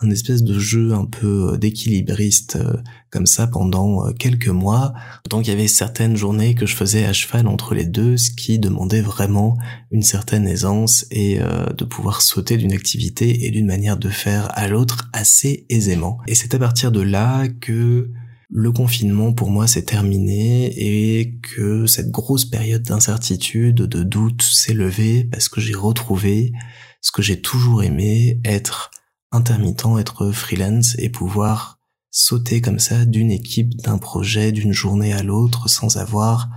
un 0.00 0.10
espèce 0.10 0.42
de 0.42 0.58
jeu 0.58 0.92
un 0.92 1.04
peu 1.04 1.52
euh, 1.52 1.56
d'équilibriste 1.56 2.56
euh, 2.56 2.76
comme 3.10 3.26
ça 3.26 3.46
pendant 3.46 4.06
euh, 4.06 4.12
quelques 4.12 4.48
mois. 4.48 4.92
Donc 5.30 5.46
il 5.46 5.50
y 5.50 5.52
avait 5.52 5.68
certaines 5.68 6.16
journées 6.16 6.54
que 6.54 6.66
je 6.66 6.74
faisais 6.74 7.04
à 7.04 7.12
cheval 7.12 7.46
entre 7.46 7.74
les 7.74 7.86
deux, 7.86 8.16
ce 8.16 8.30
qui 8.30 8.58
demandait 8.58 9.00
vraiment 9.00 9.56
une 9.90 10.02
certaine 10.02 10.48
aisance 10.48 11.06
et 11.10 11.38
de 11.38 11.84
pouvoir 11.84 12.22
sauter 12.22 12.56
d'une 12.56 12.72
activité 12.72 13.46
et 13.46 13.50
d'une 13.50 13.66
manière 13.66 13.96
de 13.96 14.08
faire 14.08 14.48
à 14.58 14.66
l'autre 14.68 15.08
assez 15.12 15.66
aisément. 15.68 16.18
Et 16.26 16.34
c'est 16.34 16.54
à 16.54 16.58
partir 16.58 16.90
de 16.90 17.00
là 17.00 17.46
que 17.48 18.10
le 18.50 18.72
confinement 18.72 19.32
pour 19.32 19.50
moi 19.50 19.66
s'est 19.66 19.84
terminé 19.84 20.72
et 20.76 21.38
que 21.40 21.86
cette 21.86 22.10
grosse 22.10 22.44
période 22.44 22.82
d'incertitude, 22.82 23.76
de 23.76 24.02
doute 24.02 24.42
s'est 24.42 24.74
levée 24.74 25.24
parce 25.24 25.48
que 25.48 25.60
j'ai 25.60 25.74
retrouvé 25.74 26.52
ce 27.00 27.12
que 27.12 27.22
j'ai 27.22 27.40
toujours 27.40 27.82
aimé, 27.82 28.40
être 28.44 28.90
intermittent, 29.34 29.98
être 29.98 30.30
freelance 30.30 30.94
et 30.98 31.08
pouvoir 31.08 31.78
sauter 32.10 32.60
comme 32.60 32.78
ça 32.78 33.04
d'une 33.04 33.32
équipe, 33.32 33.76
d'un 33.82 33.98
projet, 33.98 34.52
d'une 34.52 34.72
journée 34.72 35.12
à 35.12 35.22
l'autre 35.22 35.68
sans 35.68 35.96
avoir 35.96 36.48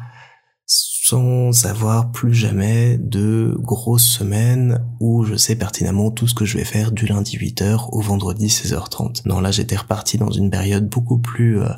sans 0.67 1.65
avoir 1.65 2.11
plus 2.11 2.33
jamais 2.33 2.97
de 2.97 3.55
grosses 3.57 4.05
semaines 4.07 4.85
où 4.99 5.23
je 5.23 5.35
sais 5.35 5.55
pertinemment 5.55 6.11
tout 6.11 6.27
ce 6.27 6.35
que 6.35 6.43
je 6.43 6.57
vais 6.57 6.65
faire 6.65 6.91
du 6.91 7.05
lundi 7.05 7.37
8h 7.37 7.87
au 7.93 8.01
vendredi 8.01 8.47
16h30. 8.47 9.21
Non, 9.25 9.39
là 9.39 9.51
j'étais 9.51 9.77
reparti 9.77 10.17
dans 10.17 10.31
une 10.31 10.49
période 10.49 10.89
beaucoup 10.89 11.17
plus 11.17 11.61
euh, 11.61 11.69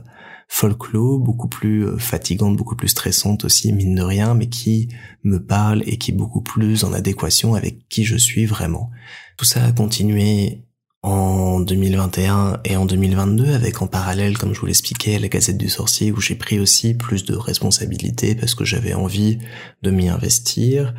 folklore, 0.48 1.20
beaucoup 1.20 1.48
plus 1.48 1.86
euh, 1.86 1.98
fatigante, 2.00 2.58
beaucoup 2.58 2.76
plus 2.76 2.88
stressante 2.88 3.46
aussi, 3.46 3.72
mine 3.72 3.94
de 3.94 4.02
rien, 4.02 4.34
mais 4.34 4.50
qui 4.50 4.90
me 5.24 5.38
parle 5.38 5.84
et 5.86 5.98
qui 5.98 6.10
est 6.10 6.16
beaucoup 6.16 6.42
plus 6.42 6.84
en 6.84 6.92
adéquation 6.92 7.54
avec 7.54 7.88
qui 7.88 8.04
je 8.04 8.18
suis 8.18 8.48
vraiment. 8.48 8.90
Tout 9.38 9.46
ça 9.46 9.64
a 9.64 9.72
continué 9.72 10.64
en 11.02 11.60
2021 11.62 12.60
et 12.66 12.76
en 12.76 12.86
2022 12.86 13.54
avec 13.54 13.82
en 13.82 13.88
parallèle, 13.88 14.38
comme 14.38 14.54
je 14.54 14.60
vous 14.60 14.66
l'expliquais, 14.66 15.18
la 15.20 15.30
Gazette 15.30 15.58
du 15.58 15.70
Sorcier 15.70 16.12
où 16.12 16.20
j'ai 16.20 16.36
pris 16.36 16.60
aussi 16.60 16.94
plus 16.94 17.24
de 17.24 17.36
responsabilités 17.36 18.36
parce 18.36 18.56
que 18.56 18.66
j'avais 18.66 18.94
envie 18.94 19.40
de 19.82 19.92
m'y 19.92 20.10
investir 20.10 20.94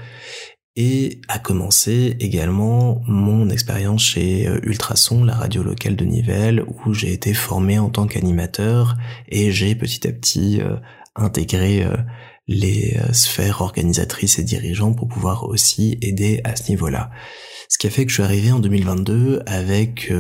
et 0.77 1.21
a 1.29 1.39
commencé 1.39 2.17
également 2.21 3.03
mon 3.07 3.51
expérience 3.51 4.03
chez 4.03 4.47
euh, 4.47 4.61
Ultrason, 4.63 5.25
la 5.25 5.35
radio 5.35 5.63
locale 5.63 5.97
de 5.97 6.05
Nivelles, 6.05 6.65
où 6.69 6.95
j'ai 6.95 7.13
été 7.13 7.35
formé 7.35 7.79
en 7.79 7.91
tant 7.91 8.07
qu'animateur 8.07 8.97
et 9.29 9.51
j'ai 9.51 9.75
petit 9.75 10.07
à 10.07 10.13
petit 10.13 10.61
euh, 10.63 10.77
intégré 11.17 11.83
euh, 11.83 11.97
les 12.51 12.99
sphères 13.13 13.63
organisatrices 13.63 14.39
et 14.41 14.43
dirigeantes 14.43 14.97
pour 14.97 15.09
pouvoir 15.09 15.45
aussi 15.45 15.99
aider 16.03 16.41
à 16.45 16.57
ce 16.57 16.69
niveau-là. 16.69 17.11
Ce 17.69 17.79
qui 17.79 17.87
a 17.87 17.91
fait 17.91 18.05
que 18.05 18.11
je 18.11 18.15
suis 18.15 18.23
arrivé 18.25 18.51
en 18.51 18.59
2022 18.59 19.43
avec 19.47 20.13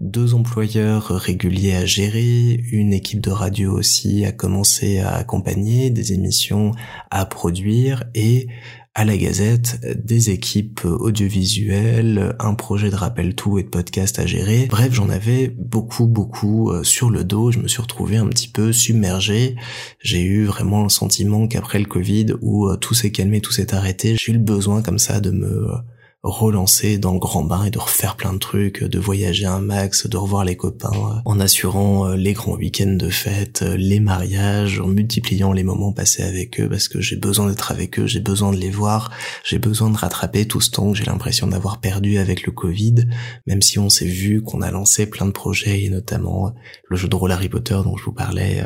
deux 0.00 0.34
employeurs 0.34 1.06
réguliers 1.06 1.74
à 1.74 1.86
gérer, 1.86 2.60
une 2.70 2.92
équipe 2.92 3.22
de 3.22 3.30
radio 3.30 3.72
aussi 3.72 4.26
à 4.26 4.32
commencer 4.32 4.98
à 4.98 5.14
accompagner, 5.14 5.88
des 5.88 6.12
émissions 6.12 6.72
à 7.10 7.24
produire 7.24 8.04
et 8.14 8.48
à 8.94 9.04
la 9.04 9.16
Gazette, 9.16 9.80
des 10.04 10.30
équipes 10.30 10.84
audiovisuelles, 10.84 12.34
un 12.40 12.54
projet 12.54 12.90
de 12.90 12.96
rappel 12.96 13.34
tout 13.34 13.58
et 13.58 13.62
de 13.62 13.68
podcast 13.68 14.18
à 14.18 14.26
gérer. 14.26 14.66
Bref, 14.68 14.92
j'en 14.92 15.08
avais 15.08 15.54
beaucoup, 15.56 16.06
beaucoup 16.06 16.70
euh, 16.70 16.82
sur 16.82 17.08
le 17.08 17.22
dos. 17.22 17.52
Je 17.52 17.60
me 17.60 17.68
suis 17.68 17.80
retrouvé 17.80 18.16
un 18.16 18.26
petit 18.26 18.48
peu 18.48 18.72
submergé. 18.72 19.54
J'ai 20.00 20.22
eu 20.22 20.44
vraiment 20.44 20.82
le 20.82 20.88
sentiment 20.88 21.46
qu'après 21.46 21.78
le 21.78 21.84
Covid, 21.84 22.34
où 22.40 22.68
euh, 22.68 22.76
tout 22.76 22.94
s'est 22.94 23.12
calmé, 23.12 23.40
tout 23.40 23.52
s'est 23.52 23.74
arrêté, 23.74 24.16
j'ai 24.18 24.32
eu 24.32 24.34
le 24.34 24.40
besoin 24.40 24.82
comme 24.82 24.98
ça 24.98 25.20
de 25.20 25.30
me 25.30 25.68
relancer 26.22 26.98
dans 26.98 27.14
le 27.14 27.18
grand 27.18 27.44
bain 27.44 27.64
et 27.64 27.70
de 27.70 27.78
refaire 27.78 28.14
plein 28.16 28.34
de 28.34 28.38
trucs, 28.38 28.84
de 28.84 28.98
voyager 28.98 29.46
un 29.46 29.60
max, 29.60 30.06
de 30.06 30.16
revoir 30.18 30.44
les 30.44 30.56
copains, 30.56 30.92
euh, 30.92 31.20
en 31.24 31.40
assurant 31.40 32.08
euh, 32.08 32.16
les 32.16 32.34
grands 32.34 32.56
week-ends 32.56 32.96
de 32.96 33.08
fête, 33.08 33.62
euh, 33.62 33.76
les 33.76 34.00
mariages, 34.00 34.80
en 34.80 34.86
multipliant 34.86 35.54
les 35.54 35.62
moments 35.62 35.92
passés 35.92 36.22
avec 36.22 36.60
eux 36.60 36.68
parce 36.68 36.88
que 36.88 37.00
j'ai 37.00 37.16
besoin 37.16 37.48
d'être 37.48 37.72
avec 37.72 37.98
eux, 37.98 38.06
j'ai 38.06 38.20
besoin 38.20 38.52
de 38.52 38.58
les 38.58 38.68
voir, 38.68 39.10
j'ai 39.44 39.58
besoin 39.58 39.88
de 39.88 39.96
rattraper 39.96 40.46
tout 40.46 40.60
ce 40.60 40.70
temps 40.70 40.92
que 40.92 40.98
j'ai 40.98 41.04
l'impression 41.04 41.46
d'avoir 41.46 41.80
perdu 41.80 42.18
avec 42.18 42.44
le 42.44 42.52
Covid, 42.52 43.06
même 43.46 43.62
si 43.62 43.78
on 43.78 43.88
s'est 43.88 44.04
vu 44.04 44.42
qu'on 44.42 44.60
a 44.60 44.70
lancé 44.70 45.06
plein 45.06 45.24
de 45.24 45.32
projets 45.32 45.84
et 45.84 45.88
notamment 45.88 46.52
le 46.88 46.96
jeu 46.98 47.08
de 47.08 47.16
rôle 47.16 47.32
Harry 47.32 47.48
Potter 47.48 47.78
dont 47.82 47.96
je 47.96 48.04
vous 48.04 48.12
parlais 48.12 48.62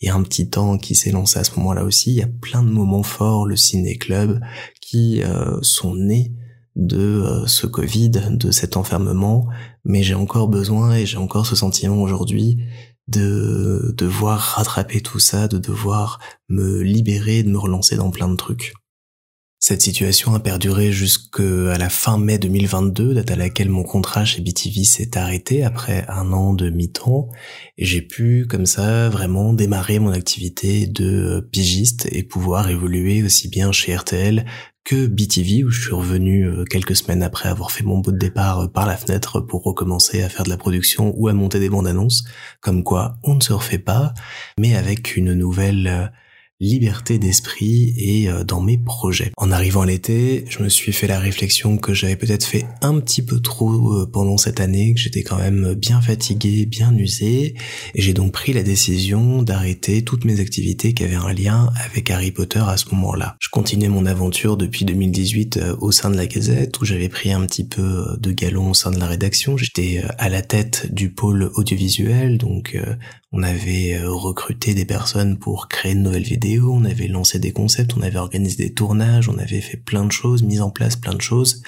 il 0.00 0.08
y 0.08 0.10
a 0.10 0.14
un 0.14 0.22
petit 0.22 0.48
temps 0.48 0.76
qui 0.76 0.94
s'est 0.94 1.12
lancé 1.12 1.38
à 1.38 1.44
ce 1.44 1.54
moment-là 1.56 1.84
aussi, 1.84 2.10
il 2.10 2.16
y 2.16 2.22
a 2.22 2.28
plein 2.40 2.62
de 2.62 2.68
moments 2.68 3.02
forts, 3.02 3.46
le 3.46 3.56
ciné-club, 3.56 4.40
qui 4.80 5.22
sont 5.62 5.94
nés 5.94 6.32
de 6.76 6.98
euh, 6.98 7.46
ce 7.46 7.66
Covid, 7.66 8.10
de 8.30 8.50
cet 8.50 8.76
enfermement, 8.76 9.48
mais 9.84 10.02
j'ai 10.02 10.14
encore 10.14 10.48
besoin 10.48 10.94
et 10.96 11.06
j'ai 11.06 11.18
encore 11.18 11.46
ce 11.46 11.56
sentiment 11.56 12.02
aujourd'hui 12.02 12.58
de 13.08 13.94
devoir 13.96 14.40
rattraper 14.40 15.00
tout 15.00 15.18
ça, 15.18 15.46
de 15.48 15.58
devoir 15.58 16.18
me 16.48 16.80
libérer, 16.80 17.42
de 17.42 17.50
me 17.50 17.58
relancer 17.58 17.96
dans 17.96 18.10
plein 18.10 18.28
de 18.28 18.36
trucs. 18.36 18.74
Cette 19.66 19.80
situation 19.80 20.34
a 20.34 20.40
perduré 20.40 20.92
jusqu'à 20.92 21.78
la 21.78 21.88
fin 21.88 22.18
mai 22.18 22.36
2022, 22.36 23.14
date 23.14 23.30
à 23.30 23.36
laquelle 23.36 23.70
mon 23.70 23.82
contrat 23.82 24.26
chez 24.26 24.42
BTV 24.42 24.84
s'est 24.84 25.16
arrêté 25.16 25.64
après 25.64 26.04
un 26.08 26.34
an 26.34 26.52
de 26.52 26.68
mi-temps, 26.68 27.30
et 27.78 27.86
j'ai 27.86 28.02
pu 28.02 28.46
comme 28.46 28.66
ça 28.66 29.08
vraiment 29.08 29.54
démarrer 29.54 30.00
mon 30.00 30.10
activité 30.10 30.86
de 30.86 31.48
pigiste 31.50 32.06
et 32.12 32.24
pouvoir 32.24 32.68
évoluer 32.68 33.22
aussi 33.22 33.48
bien 33.48 33.72
chez 33.72 33.96
RTL 33.96 34.44
que 34.84 35.06
BTV 35.06 35.64
où 35.64 35.70
je 35.70 35.80
suis 35.80 35.94
revenu 35.94 36.46
euh, 36.46 36.64
quelques 36.64 36.94
semaines 36.94 37.22
après 37.22 37.48
avoir 37.48 37.70
fait 37.70 37.84
mon 37.84 37.98
bout 37.98 38.12
de 38.12 38.18
départ 38.18 38.60
euh, 38.60 38.68
par 38.68 38.86
la 38.86 38.98
fenêtre 38.98 39.40
pour 39.40 39.62
recommencer 39.62 40.22
à 40.22 40.28
faire 40.28 40.44
de 40.44 40.50
la 40.50 40.58
production 40.58 41.14
ou 41.16 41.28
à 41.28 41.32
monter 41.32 41.58
des 41.58 41.70
bandes 41.70 41.86
annonces, 41.86 42.24
comme 42.60 42.84
quoi 42.84 43.16
on 43.22 43.34
ne 43.34 43.40
se 43.40 43.54
refait 43.54 43.78
pas, 43.78 44.12
mais 44.58 44.76
avec 44.76 45.16
une 45.16 45.32
nouvelle 45.32 45.86
euh, 45.86 46.06
liberté 46.64 47.18
d'esprit 47.18 47.94
et 47.96 48.28
euh, 48.28 48.42
dans 48.44 48.60
mes 48.60 48.78
projets. 48.78 49.32
En 49.36 49.50
arrivant 49.50 49.82
à 49.82 49.86
l'été, 49.86 50.44
je 50.48 50.62
me 50.62 50.68
suis 50.68 50.92
fait 50.92 51.06
la 51.06 51.18
réflexion 51.18 51.76
que 51.76 51.94
j'avais 51.94 52.16
peut-être 52.16 52.44
fait 52.44 52.66
un 52.80 52.98
petit 53.00 53.22
peu 53.22 53.40
trop 53.40 53.92
euh, 53.92 54.10
pendant 54.10 54.36
cette 54.36 54.60
année, 54.60 54.94
que 54.94 55.00
j'étais 55.00 55.22
quand 55.22 55.38
même 55.38 55.74
bien 55.74 56.00
fatigué, 56.00 56.66
bien 56.66 56.96
usé, 56.96 57.54
et 57.94 58.02
j'ai 58.02 58.14
donc 58.14 58.32
pris 58.32 58.52
la 58.52 58.62
décision 58.62 59.42
d'arrêter 59.42 60.02
toutes 60.02 60.24
mes 60.24 60.40
activités 60.40 60.94
qui 60.94 61.04
avaient 61.04 61.14
un 61.14 61.32
lien 61.32 61.70
avec 61.84 62.10
Harry 62.10 62.30
Potter 62.30 62.62
à 62.66 62.76
ce 62.76 62.88
moment-là. 62.94 63.36
Je 63.40 63.48
continuais 63.50 63.88
mon 63.88 64.06
aventure 64.06 64.56
depuis 64.56 64.84
2018 64.84 65.56
euh, 65.56 65.76
au 65.80 65.92
sein 65.92 66.10
de 66.10 66.16
la 66.16 66.26
Gazette, 66.26 66.80
où 66.80 66.84
j'avais 66.84 67.08
pris 67.08 67.32
un 67.32 67.44
petit 67.46 67.64
peu 67.64 68.16
de 68.18 68.32
galon 68.32 68.70
au 68.70 68.74
sein 68.74 68.90
de 68.90 68.98
la 68.98 69.06
rédaction. 69.06 69.56
J'étais 69.56 70.02
à 70.18 70.28
la 70.28 70.42
tête 70.42 70.92
du 70.92 71.10
pôle 71.10 71.50
audiovisuel, 71.54 72.38
donc 72.38 72.78
on 73.32 73.42
avait 73.42 74.00
recruté 74.04 74.74
des 74.74 74.84
personnes 74.84 75.38
pour 75.38 75.68
créer 75.68 75.94
de 75.94 76.00
nouvelles 76.00 76.22
vidéos, 76.22 76.53
on 76.60 76.84
avait 76.84 77.08
lancé 77.08 77.38
des 77.38 77.52
concepts, 77.52 77.94
on 77.96 78.02
avait 78.02 78.18
organisé 78.18 78.56
des 78.64 78.72
tournages, 78.72 79.28
on 79.28 79.38
avait 79.38 79.60
fait 79.60 79.76
plein 79.76 80.04
de 80.04 80.12
choses, 80.12 80.42
mis 80.42 80.60
en 80.60 80.70
place 80.70 80.96
plein 80.96 81.14
de 81.14 81.20
choses. 81.20 81.62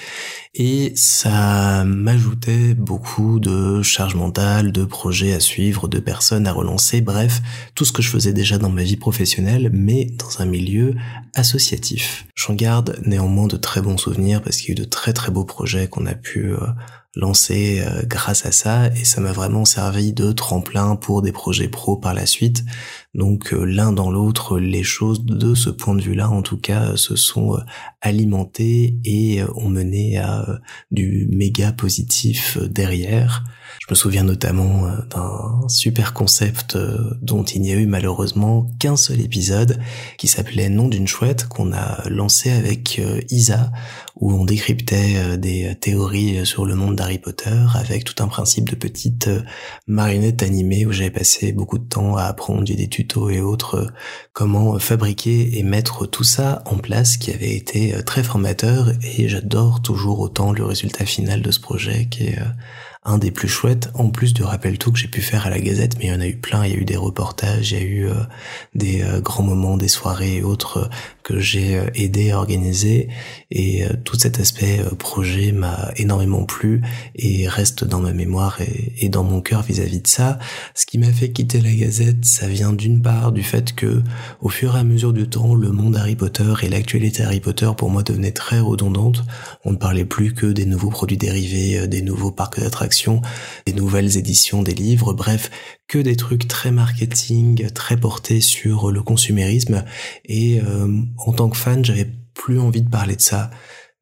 Et 0.53 0.93
ça 0.95 1.83
m'ajoutait 1.85 2.73
beaucoup 2.73 3.39
de 3.39 3.81
charge 3.81 4.15
mentale, 4.15 4.71
de 4.71 4.85
projets 4.85 5.33
à 5.33 5.39
suivre, 5.39 5.87
de 5.87 5.99
personnes 5.99 6.47
à 6.47 6.53
relancer, 6.53 7.01
bref, 7.01 7.41
tout 7.75 7.85
ce 7.85 7.91
que 7.91 8.01
je 8.01 8.09
faisais 8.09 8.33
déjà 8.33 8.57
dans 8.57 8.69
ma 8.69 8.83
vie 8.83 8.97
professionnelle, 8.97 9.69
mais 9.73 10.05
dans 10.05 10.41
un 10.41 10.45
milieu 10.45 10.95
associatif. 11.35 12.25
J'en 12.35 12.53
garde 12.53 12.99
néanmoins 13.05 13.47
de 13.47 13.57
très 13.57 13.81
bons 13.81 13.97
souvenirs 13.97 14.41
parce 14.41 14.57
qu'il 14.57 14.69
y 14.69 14.71
a 14.71 14.73
eu 14.73 14.83
de 14.83 14.89
très 14.89 15.13
très 15.13 15.31
beaux 15.31 15.45
projets 15.45 15.87
qu'on 15.87 16.05
a 16.05 16.15
pu 16.15 16.53
euh, 16.53 16.59
lancé 17.15 17.81
euh, 17.81 18.03
grâce 18.05 18.45
à 18.45 18.51
ça 18.51 18.87
et 18.87 19.03
ça 19.03 19.21
m'a 19.21 19.31
vraiment 19.31 19.65
servi 19.65 20.13
de 20.13 20.31
tremplin 20.31 20.95
pour 20.95 21.21
des 21.21 21.31
projets 21.31 21.67
pro 21.67 21.97
par 21.97 22.13
la 22.13 22.25
suite. 22.25 22.63
Donc 23.13 23.53
euh, 23.53 23.63
l'un 23.65 23.91
dans 23.91 24.11
l'autre, 24.11 24.59
les 24.59 24.83
choses 24.83 25.25
de 25.25 25.55
ce 25.55 25.69
point 25.69 25.95
de 25.95 26.01
vue-là, 26.01 26.29
en 26.29 26.41
tout 26.41 26.57
cas, 26.57 26.95
se 26.95 27.15
sont 27.15 27.55
euh, 27.55 27.59
alimentées 28.01 28.97
et 29.03 29.41
ont 29.55 29.69
mené 29.69 30.17
à 30.17 30.59
du 30.91 31.27
méga 31.31 31.71
positif 31.71 32.57
derrière. 32.57 33.43
Je 33.79 33.85
me 33.89 33.95
souviens 33.95 34.23
notamment 34.23 34.87
d'un 35.09 35.67
super 35.67 36.13
concept 36.13 36.77
dont 37.21 37.43
il 37.43 37.61
n'y 37.61 37.71
a 37.71 37.75
eu 37.75 37.85
malheureusement 37.85 38.67
qu'un 38.79 38.95
seul 38.95 39.21
épisode 39.21 39.79
qui 40.17 40.27
s'appelait 40.27 40.69
Nom 40.69 40.87
d'une 40.87 41.07
chouette 41.07 41.47
qu'on 41.47 41.73
a 41.73 42.07
lancé 42.09 42.51
avec 42.51 43.01
Isa 43.29 43.71
où 44.19 44.31
on 44.31 44.45
décryptait 44.45 45.15
euh, 45.17 45.37
des 45.37 45.75
théories 45.79 46.45
sur 46.45 46.65
le 46.65 46.75
monde 46.75 46.95
d'Harry 46.95 47.19
Potter 47.19 47.55
avec 47.75 48.03
tout 48.03 48.21
un 48.23 48.27
principe 48.27 48.69
de 48.69 48.75
petites 48.75 49.27
euh, 49.27 49.41
marionnettes 49.85 50.43
animées 50.43 50.85
où 50.85 50.91
j'avais 50.91 51.11
passé 51.11 51.51
beaucoup 51.51 51.77
de 51.77 51.87
temps 51.87 52.15
à 52.15 52.23
apprendre 52.23 52.63
des 52.63 52.87
tutos 52.87 53.29
et 53.29 53.41
autres 53.41 53.75
euh, 53.75 53.87
comment 54.33 54.77
fabriquer 54.79 55.57
et 55.57 55.63
mettre 55.63 56.05
tout 56.07 56.23
ça 56.23 56.63
en 56.65 56.77
place 56.77 57.17
qui 57.17 57.31
avait 57.31 57.55
été 57.55 58.03
très 58.03 58.23
formateur 58.23 58.91
et 59.01 59.27
j'adore 59.27 59.81
toujours 59.81 60.19
autant 60.19 60.51
le 60.51 60.65
résultat 60.65 61.05
final 61.05 61.41
de 61.41 61.51
ce 61.51 61.59
projet 61.59 62.07
qui 62.09 62.27
est 62.27 62.39
un 63.07 63.17
des 63.17 63.31
plus 63.31 63.47
chouettes, 63.47 63.89
en 63.95 64.09
plus 64.09 64.33
du 64.33 64.43
rappel 64.43 64.77
tout 64.77 64.91
que 64.91 64.99
j'ai 64.99 65.07
pu 65.07 65.21
faire 65.21 65.47
à 65.47 65.49
la 65.49 65.59
Gazette, 65.59 65.97
mais 65.97 66.05
il 66.05 66.09
y 66.09 66.13
en 66.13 66.19
a 66.19 66.27
eu 66.27 66.35
plein, 66.35 66.65
il 66.65 66.73
y 66.73 66.75
a 66.75 66.77
eu 66.77 66.85
des 66.85 66.97
reportages, 66.97 67.71
il 67.71 67.77
y 67.77 67.81
a 67.81 67.83
eu 67.83 68.09
des 68.75 69.03
grands 69.23 69.43
moments, 69.43 69.77
des 69.77 69.87
soirées 69.87 70.35
et 70.35 70.43
autres 70.43 70.89
que 71.27 71.41
j'ai 71.41 71.81
aidé 71.95 72.31
à 72.31 72.37
organiser, 72.37 73.09
et 73.51 73.83
tout 74.05 74.17
cet 74.17 74.39
aspect 74.39 74.79
euh, 74.79 74.95
projet 74.95 75.51
m'a 75.51 75.91
énormément 75.97 76.45
plu 76.45 76.81
et 77.15 77.47
reste 77.49 77.83
dans 77.83 77.99
ma 77.99 78.13
mémoire 78.13 78.59
et, 78.61 79.09
dans 79.09 79.25
mon 79.25 79.41
cœur 79.41 79.61
vis-à-vis 79.61 79.99
de 79.99 80.07
ça. 80.07 80.39
Ce 80.73 80.85
qui 80.85 80.97
m'a 80.97 81.11
fait 81.11 81.31
quitter 81.31 81.59
la 81.59 81.73
Gazette, 81.73 82.23
ça 82.23 82.47
vient 82.47 82.71
d'une 82.71 83.01
part 83.01 83.33
du 83.33 83.43
fait 83.43 83.75
que, 83.75 84.01
au 84.41 84.47
fur 84.47 84.75
et 84.77 84.79
à 84.79 84.83
mesure 84.83 85.11
du 85.11 85.27
temps, 85.27 85.53
le 85.53 85.71
monde 85.71 85.97
Harry 85.97 86.15
Potter 86.15 86.53
et 86.63 86.69
l'actualité 86.69 87.23
Harry 87.23 87.41
Potter 87.41 87.69
pour 87.75 87.89
moi 87.89 88.03
devenaient 88.03 88.31
très 88.31 88.59
redondantes. 88.59 89.25
On 89.65 89.71
ne 89.71 89.77
parlait 89.77 90.05
plus 90.05 90.33
que 90.33 90.45
des 90.45 90.65
nouveaux 90.65 90.89
produits 90.89 91.17
dérivés, 91.17 91.79
euh, 91.79 91.87
des 91.87 92.01
nouveaux 92.01 92.31
parcs 92.31 92.61
d'attractions, 92.61 93.21
des 93.65 93.73
nouvelles 93.73 94.17
éditions 94.17 94.63
des 94.63 94.73
livres, 94.73 95.13
bref, 95.13 95.51
que 95.87 95.97
des 95.97 96.15
trucs 96.15 96.47
très 96.47 96.71
marketing, 96.71 97.69
très 97.71 97.97
portés 97.97 98.41
sur 98.41 98.91
le 98.91 99.01
consumérisme. 99.01 99.85
Et 100.25 100.59
euh, 100.61 101.01
en 101.17 101.33
tant 101.33 101.49
que 101.49 101.57
fan, 101.57 101.83
j'avais 101.83 102.07
plus 102.33 102.59
envie 102.59 102.81
de 102.81 102.89
parler 102.89 103.15
de 103.15 103.21
ça 103.21 103.49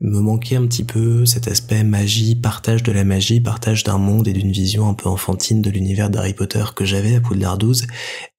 me 0.01 0.19
manquait 0.19 0.57
un 0.57 0.67
petit 0.67 0.83
peu 0.83 1.25
cet 1.25 1.47
aspect 1.47 1.83
magie, 1.83 2.35
partage 2.35 2.83
de 2.83 2.91
la 2.91 3.05
magie, 3.05 3.39
partage 3.39 3.83
d'un 3.83 3.97
monde 3.97 4.27
et 4.27 4.33
d'une 4.33 4.51
vision 4.51 4.89
un 4.89 4.93
peu 4.93 5.07
enfantine 5.07 5.61
de 5.61 5.69
l'univers 5.69 6.09
d'Harry 6.09 6.33
Potter 6.33 6.63
que 6.75 6.83
j'avais 6.83 7.15
à 7.15 7.21
Poudlard 7.21 7.57
12 7.57 7.87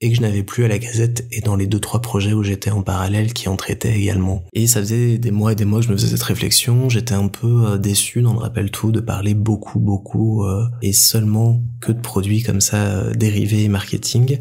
et 0.03 0.11
que 0.11 0.17
je 0.17 0.21
n'avais 0.21 0.43
plus 0.43 0.65
à 0.65 0.69
la 0.69 0.79
Gazette 0.79 1.27
et 1.33 1.41
dans 1.41 1.57
les 1.57 1.67
deux 1.67 1.81
trois 1.81 2.03
projets 2.03 2.35
où 2.35 2.43
j'étais 2.43 2.71
en 2.71 2.83
parallèle 2.83 3.33
qui 3.33 3.49
en 3.49 3.57
traitaient 3.57 3.99
également. 3.99 4.45
Et 4.53 4.67
ça 4.67 4.81
faisait 4.81 5.17
des 5.17 5.31
mois 5.31 5.53
et 5.53 5.55
des 5.55 5.65
mois 5.65 5.81
que 5.81 5.87
je 5.87 5.91
me 5.91 5.97
faisais 5.97 6.09
cette 6.09 6.23
réflexion. 6.23 6.91
J'étais 6.91 7.15
un 7.15 7.29
peu 7.29 7.67
euh, 7.67 7.79
déçu 7.79 8.21
dans 8.21 8.35
le 8.35 8.39
rappel 8.39 8.71
tout 8.71 8.93
de 8.93 9.01
parler 9.01 9.33
beaucoup 9.33 9.79
beaucoup 9.79 10.45
euh, 10.45 10.67
et 10.83 10.93
seulement 10.93 11.63
que 11.81 11.93
de 11.93 12.01
produits 12.01 12.43
comme 12.43 12.61
ça 12.61 12.77
euh, 12.77 13.15
dérivés 13.15 13.69
marketing. 13.69 14.39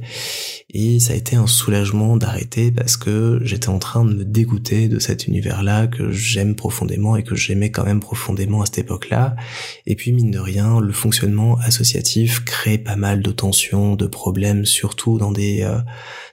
Et 0.72 1.00
ça 1.00 1.14
a 1.14 1.16
été 1.16 1.38
un 1.38 1.48
soulagement 1.48 2.18
d'arrêter 2.18 2.70
parce 2.70 2.98
que 2.98 3.40
j'étais 3.44 3.70
en 3.70 3.80
train 3.80 4.04
de 4.04 4.14
me 4.14 4.26
dégoûter 4.26 4.90
de 4.90 5.00
cet 5.00 5.26
univers-là 5.26 5.88
que 5.88 6.12
j'aime 6.12 6.56
profondément 6.56 7.16
et 7.16 7.24
que 7.24 7.36
j'aimais 7.36 7.72
quand 7.72 7.86
même 7.86 8.02
profondément 8.02 8.62
à 8.62 8.66
cette 8.66 8.80
époque-là. 8.80 9.38
Et 9.86 9.96
puis 9.96 10.12
mine 10.12 10.32
de 10.32 10.40
rien, 10.40 10.82
le 10.82 10.92
fonctionnement 10.92 11.58
associatif 11.60 12.44
crée 12.44 12.78
pas 12.78 12.98
mal 12.98 13.22
de 13.22 13.32
tensions, 13.32 13.96
de 13.96 14.06
problèmes, 14.06 14.66
surtout 14.66 15.18
dans 15.18 15.32
des 15.32 15.45
euh, 15.64 15.80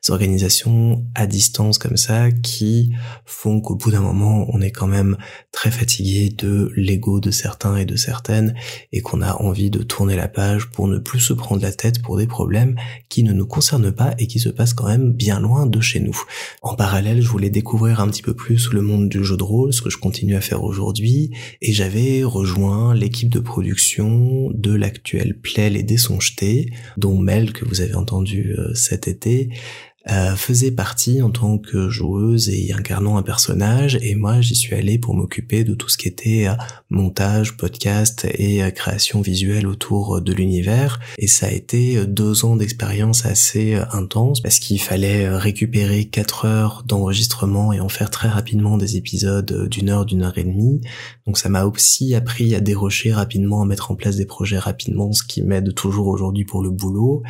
organisations 0.09 1.05
à 1.15 1.27
distance 1.27 1.79
comme 1.79 1.97
ça 1.97 2.31
qui 2.31 2.93
font 3.25 3.61
qu'au 3.61 3.77
bout 3.77 3.91
d'un 3.91 4.01
moment, 4.01 4.47
on 4.53 4.61
est 4.61 4.71
quand 4.71 4.87
même 4.87 5.17
très 5.53 5.71
fatigué 5.71 6.31
de 6.37 6.73
l'ego 6.77 7.21
de 7.21 7.31
certains 7.31 7.77
et 7.77 7.85
de 7.85 7.97
certaines 7.97 8.55
et 8.93 9.01
qu'on 9.01 9.23
a 9.23 9.35
envie 9.35 9.71
de 9.71 9.83
tourner 9.83 10.17
la 10.17 10.29
page 10.29 10.71
pour 10.71 10.89
ne 10.89 10.99
plus 10.99 11.21
se 11.21 11.33
prendre 11.33 11.63
la 11.63 11.73
tête 11.73 12.03
pour 12.03 12.17
des 12.17 12.27
problèmes 12.27 12.77
qui 13.09 13.23
ne 13.23 13.33
nous 13.33 13.47
concernent 13.47 13.93
pas 13.93 14.15
et 14.19 14.27
qui 14.27 14.39
se 14.39 14.49
passent 14.49 14.75
quand 14.75 14.89
même 14.89 15.13
bien 15.13 15.41
loin 15.41 15.67
de 15.67 15.81
chez 15.81 16.01
nous. 16.01 16.21
En 16.63 16.75
parallèle, 16.75 17.23
je 17.23 17.29
voulais 17.29 17.51
découvrir 17.51 18.01
un 18.01 18.09
petit 18.09 18.23
peu 18.23 18.35
plus 18.35 18.73
le 18.73 18.83
monde 18.83 19.09
du 19.09 19.25
jeu 19.25 19.37
de 19.37 19.43
rôle, 19.43 19.73
ce 19.73 19.83
que 19.83 19.91
je 19.91 19.99
continue 19.99 20.37
à 20.37 20.41
faire 20.41 20.65
aujourd'hui, 20.65 21.31
et 21.61 21.73
j'avais 21.73 22.25
rejoint 22.25 22.95
l'équipe 22.95 23.29
de 23.29 23.41
production 23.41 24.51
de 24.53 24.75
l'actuel 24.75 25.39
Play 25.39 25.71
Les 25.71 25.83
Dés 25.83 25.97
dont 26.97 27.19
Mel, 27.19 27.53
que 27.53 27.65
vous 27.65 27.81
avez 27.81 27.95
entendu 27.95 28.55
euh, 28.59 28.75
été, 29.09 29.51
euh, 30.11 30.35
faisait 30.35 30.73
partie 30.73 31.23
en 31.23 31.31
tant 31.31 31.59
que 31.59 31.89
joueuse 31.89 32.49
et 32.49 32.73
incarnant 32.73 33.19
un 33.19 33.23
personnage. 33.23 33.97
Et 34.03 34.17
moi 34.17 34.41
j'y 34.41 34.57
suis 34.57 34.75
allé 34.75 34.99
pour 34.99 35.15
m'occuper 35.15 35.63
de 35.63 35.75
tout 35.75 35.89
ce 35.89 35.97
qui 35.97 36.09
était 36.09 36.49
euh, 36.49 36.55
montage, 36.91 37.57
podcast 37.57 38.27
et 38.35 38.65
euh, 38.65 38.73
création 38.73 39.21
visuelle 39.21 39.65
autour 39.65 40.21
de 40.21 40.33
l'univers. 40.33 40.99
Et 41.19 41.29
ça 41.29 41.47
a 41.47 41.51
été 41.51 42.05
deux 42.05 42.45
ans 42.45 42.57
d'expérience 42.57 43.27
assez 43.27 43.77
intense 43.93 44.41
parce 44.41 44.59
qu'il 44.59 44.81
fallait 44.81 45.29
récupérer 45.29 46.07
quatre 46.07 46.47
heures 46.47 46.83
d'enregistrement 46.85 47.73
et 47.73 47.79
en 47.79 47.89
faire 47.89 48.11
très 48.11 48.29
rapidement 48.29 48.79
des 48.79 48.97
épisodes 48.97 49.69
d'une 49.69 49.89
heure, 49.89 50.05
d'une 50.05 50.25
heure 50.25 50.37
et 50.37 50.45
demie. 50.45 50.81
Donc 51.27 51.39
ça 51.39 51.49
m'a 51.49 51.65
aussi 51.65 52.17
appris 52.17 52.57
à 52.57 52.61
dérocher 52.61 53.13
rapidement, 53.13 53.63
à 53.63 53.67
mettre 53.67 53.93
en 53.93 53.95
place 53.95 54.17
des 54.17 54.27
projets 54.27 54.59
rapidement, 54.59 55.13
ce 55.13 55.23
qui 55.23 55.43
m'aide 55.43 55.75
toujours 55.75 56.09
aujourd'hui 56.09 56.45
pour 56.45 56.61
le 56.61 56.71
boulot, 56.71 57.23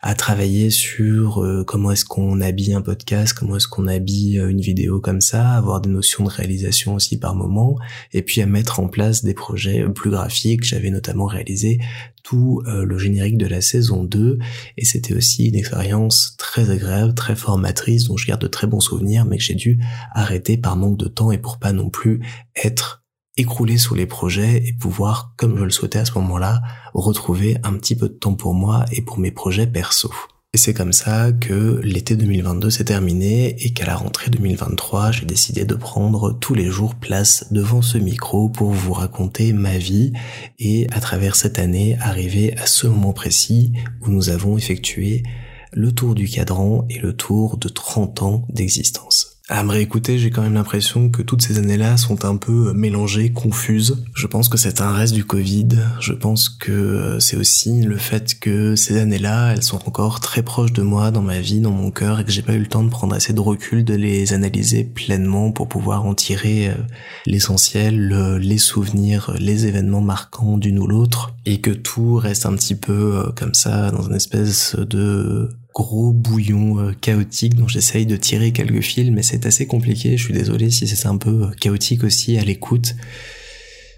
à 0.00 0.14
travailler 0.14 0.70
sur 0.70 1.44
comment 1.66 1.90
est-ce 1.90 2.06
qu'on 2.14 2.40
habille 2.40 2.74
un 2.74 2.80
podcast, 2.80 3.32
comment 3.32 3.56
est-ce 3.56 3.66
qu'on 3.66 3.88
habille 3.88 4.38
euh, 4.38 4.48
une 4.48 4.60
vidéo 4.60 5.00
comme 5.00 5.20
ça, 5.20 5.50
avoir 5.50 5.80
des 5.80 5.90
notions 5.90 6.22
de 6.22 6.28
réalisation 6.28 6.94
aussi 6.94 7.18
par 7.18 7.34
moment, 7.34 7.76
et 8.12 8.22
puis 8.22 8.40
à 8.40 8.46
mettre 8.46 8.78
en 8.78 8.86
place 8.86 9.24
des 9.24 9.34
projets 9.34 9.84
plus 9.88 10.10
graphiques. 10.10 10.62
J'avais 10.62 10.90
notamment 10.90 11.26
réalisé 11.26 11.80
tout 12.22 12.62
euh, 12.68 12.84
le 12.84 12.98
générique 12.98 13.36
de 13.36 13.48
la 13.48 13.60
saison 13.60 14.04
2, 14.04 14.38
et 14.76 14.84
c'était 14.84 15.14
aussi 15.14 15.46
une 15.48 15.56
expérience 15.56 16.36
très 16.38 16.70
agréable, 16.70 17.14
très 17.14 17.34
formatrice, 17.34 18.04
dont 18.04 18.16
je 18.16 18.28
garde 18.28 18.42
de 18.42 18.46
très 18.46 18.68
bons 18.68 18.78
souvenirs, 18.78 19.24
mais 19.24 19.38
que 19.38 19.42
j'ai 19.42 19.56
dû 19.56 19.80
arrêter 20.12 20.56
par 20.56 20.76
manque 20.76 20.98
de 20.98 21.08
temps 21.08 21.32
et 21.32 21.38
pour 21.38 21.58
pas 21.58 21.72
non 21.72 21.90
plus 21.90 22.20
être 22.54 23.02
écrouler 23.36 23.76
sous 23.76 23.96
les 23.96 24.06
projets 24.06 24.62
et 24.64 24.72
pouvoir, 24.72 25.34
comme 25.36 25.58
je 25.58 25.64
le 25.64 25.70
souhaitais 25.70 25.98
à 25.98 26.04
ce 26.04 26.12
moment-là, 26.12 26.62
retrouver 26.94 27.56
un 27.64 27.72
petit 27.72 27.96
peu 27.96 28.08
de 28.08 28.14
temps 28.14 28.36
pour 28.36 28.54
moi 28.54 28.84
et 28.92 29.02
pour 29.02 29.18
mes 29.18 29.32
projets 29.32 29.66
perso. 29.66 30.12
Et 30.54 30.56
c'est 30.56 30.72
comme 30.72 30.92
ça 30.92 31.32
que 31.32 31.80
l'été 31.82 32.14
2022 32.14 32.70
s'est 32.70 32.84
terminé 32.84 33.56
et 33.64 33.72
qu'à 33.72 33.86
la 33.86 33.96
rentrée 33.96 34.30
2023, 34.30 35.10
j'ai 35.10 35.26
décidé 35.26 35.64
de 35.64 35.74
prendre 35.74 36.32
tous 36.32 36.54
les 36.54 36.70
jours 36.70 36.94
place 36.94 37.52
devant 37.52 37.82
ce 37.82 37.98
micro 37.98 38.48
pour 38.48 38.70
vous 38.70 38.92
raconter 38.92 39.52
ma 39.52 39.78
vie 39.78 40.12
et 40.60 40.86
à 40.92 41.00
travers 41.00 41.34
cette 41.34 41.58
année 41.58 41.96
arriver 42.00 42.56
à 42.56 42.66
ce 42.66 42.86
moment 42.86 43.12
précis 43.12 43.72
où 44.02 44.10
nous 44.10 44.28
avons 44.28 44.56
effectué 44.56 45.24
le 45.72 45.90
tour 45.90 46.14
du 46.14 46.28
cadran 46.28 46.86
et 46.88 47.00
le 47.00 47.16
tour 47.16 47.56
de 47.56 47.68
30 47.68 48.22
ans 48.22 48.46
d'existence. 48.48 49.33
À 49.50 49.62
me 49.62 49.72
réécouter, 49.72 50.16
j'ai 50.16 50.30
quand 50.30 50.40
même 50.40 50.54
l'impression 50.54 51.10
que 51.10 51.20
toutes 51.20 51.42
ces 51.42 51.58
années-là 51.58 51.98
sont 51.98 52.24
un 52.24 52.36
peu 52.36 52.72
mélangées, 52.72 53.30
confuses. 53.30 54.02
Je 54.14 54.26
pense 54.26 54.48
que 54.48 54.56
c'est 54.56 54.80
un 54.80 54.90
reste 54.90 55.12
du 55.12 55.26
Covid. 55.26 55.68
Je 56.00 56.14
pense 56.14 56.48
que 56.48 56.72
euh, 56.72 57.20
c'est 57.20 57.36
aussi 57.36 57.82
le 57.82 57.98
fait 57.98 58.40
que 58.40 58.74
ces 58.74 58.98
années-là, 58.98 59.52
elles 59.52 59.62
sont 59.62 59.86
encore 59.86 60.20
très 60.20 60.42
proches 60.42 60.72
de 60.72 60.80
moi, 60.80 61.10
dans 61.10 61.20
ma 61.20 61.40
vie, 61.40 61.60
dans 61.60 61.72
mon 61.72 61.90
cœur, 61.90 62.20
et 62.20 62.24
que 62.24 62.32
j'ai 62.32 62.40
pas 62.40 62.54
eu 62.54 62.60
le 62.60 62.68
temps 62.68 62.84
de 62.84 62.88
prendre 62.88 63.14
assez 63.14 63.34
de 63.34 63.40
recul, 63.40 63.84
de 63.84 63.92
les 63.92 64.32
analyser 64.32 64.82
pleinement 64.82 65.52
pour 65.52 65.68
pouvoir 65.68 66.06
en 66.06 66.14
tirer 66.14 66.68
euh, 66.68 66.74
l'essentiel, 67.26 68.38
les 68.38 68.58
souvenirs, 68.58 69.34
les 69.38 69.66
événements 69.66 70.00
marquants 70.00 70.56
d'une 70.56 70.78
ou 70.78 70.86
l'autre, 70.86 71.34
et 71.44 71.60
que 71.60 71.70
tout 71.70 72.14
reste 72.14 72.46
un 72.46 72.54
petit 72.54 72.76
peu 72.76 73.18
euh, 73.18 73.30
comme 73.36 73.52
ça, 73.52 73.90
dans 73.90 74.08
une 74.08 74.14
espèce 74.14 74.74
de 74.74 75.50
gros 75.74 76.12
bouillon 76.12 76.78
euh, 76.78 76.92
chaotique 76.92 77.56
dont 77.56 77.66
j'essaye 77.66 78.06
de 78.06 78.16
tirer 78.16 78.52
quelques 78.52 78.80
fils, 78.80 79.10
mais 79.10 79.22
c'est 79.22 79.44
assez 79.44 79.66
compliqué. 79.66 80.16
Je 80.16 80.22
suis 80.22 80.32
désolé 80.32 80.70
si 80.70 80.86
c'est 80.86 81.08
un 81.08 81.18
peu 81.18 81.48
euh, 81.48 81.50
chaotique 81.60 82.04
aussi 82.04 82.38
à 82.38 82.44
l'écoute. 82.44 82.94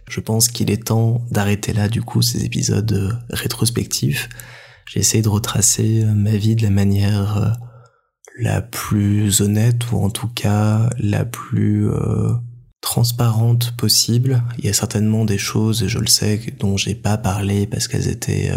Je 0.09 0.21
pense 0.21 0.49
qu'il 0.49 0.71
est 0.71 0.87
temps 0.87 1.21
d'arrêter 1.31 1.75
là, 1.75 1.89
du 1.89 2.01
coup, 2.01 2.23
ces 2.23 2.45
épisodes 2.45 2.93
euh, 2.93 3.13
rétrospectifs. 3.29 4.31
J'essaie 4.87 5.21
de 5.21 5.29
retracer 5.29 6.05
ma 6.05 6.37
vie 6.37 6.55
de 6.55 6.63
la 6.63 6.71
manière 6.71 7.59
la 8.39 8.63
plus 8.63 9.41
honnête, 9.41 9.91
ou 9.91 9.97
en 9.97 10.11
tout 10.11 10.29
cas 10.29 10.89
la 11.01 11.25
plus 11.25 11.89
transparente 12.81 13.75
possible. 13.77 14.45
Il 14.59 14.67
y 14.67 14.69
a 14.69 14.73
certainement 14.73 15.25
des 15.25 15.39
choses, 15.39 15.89
je 15.89 15.99
le 15.99 16.07
sais, 16.07 16.41
dont 16.61 16.77
j'ai 16.77 16.95
pas 16.95 17.17
parlé 17.17 17.67
parce 17.67 17.89
qu'elles 17.89 18.07
étaient 18.07 18.53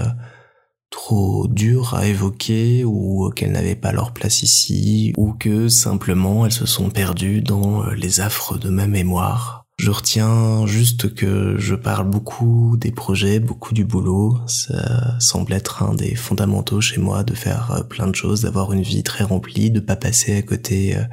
trop 0.89 1.47
dures 1.47 1.93
à 1.93 2.07
évoquer 2.07 2.83
ou 2.83 3.29
qu'elles 3.35 3.51
n'avaient 3.51 3.75
pas 3.75 3.91
leur 3.91 4.11
place 4.11 4.43
ici 4.43 5.13
ou 5.17 5.33
que 5.33 5.67
simplement 5.67 6.45
elles 6.45 6.51
se 6.51 6.65
sont 6.65 6.89
perdues 6.89 7.41
dans 7.41 7.83
euh, 7.83 7.93
les 7.93 8.21
affres 8.21 8.57
de 8.57 8.69
ma 8.69 8.87
mémoire. 8.87 9.65
Je 9.77 9.91
retiens 9.91 10.65
juste 10.65 11.13
que 11.13 11.55
je 11.57 11.73
parle 11.73 12.09
beaucoup 12.09 12.75
des 12.75 12.91
projets, 12.91 13.39
beaucoup 13.39 13.73
du 13.73 13.85
boulot. 13.85 14.37
Ça 14.45 15.17
semble 15.19 15.53
être 15.53 15.83
un 15.83 15.93
des 15.93 16.15
fondamentaux 16.15 16.81
chez 16.81 16.99
moi 16.99 17.23
de 17.23 17.33
faire 17.33 17.71
euh, 17.71 17.83
plein 17.83 18.07
de 18.07 18.15
choses, 18.15 18.41
d'avoir 18.41 18.73
une 18.73 18.81
vie 18.81 19.03
très 19.03 19.23
remplie, 19.23 19.71
de 19.71 19.79
pas 19.79 19.95
passer 19.95 20.35
à 20.35 20.41
côté 20.41 20.97
euh, 20.97 21.03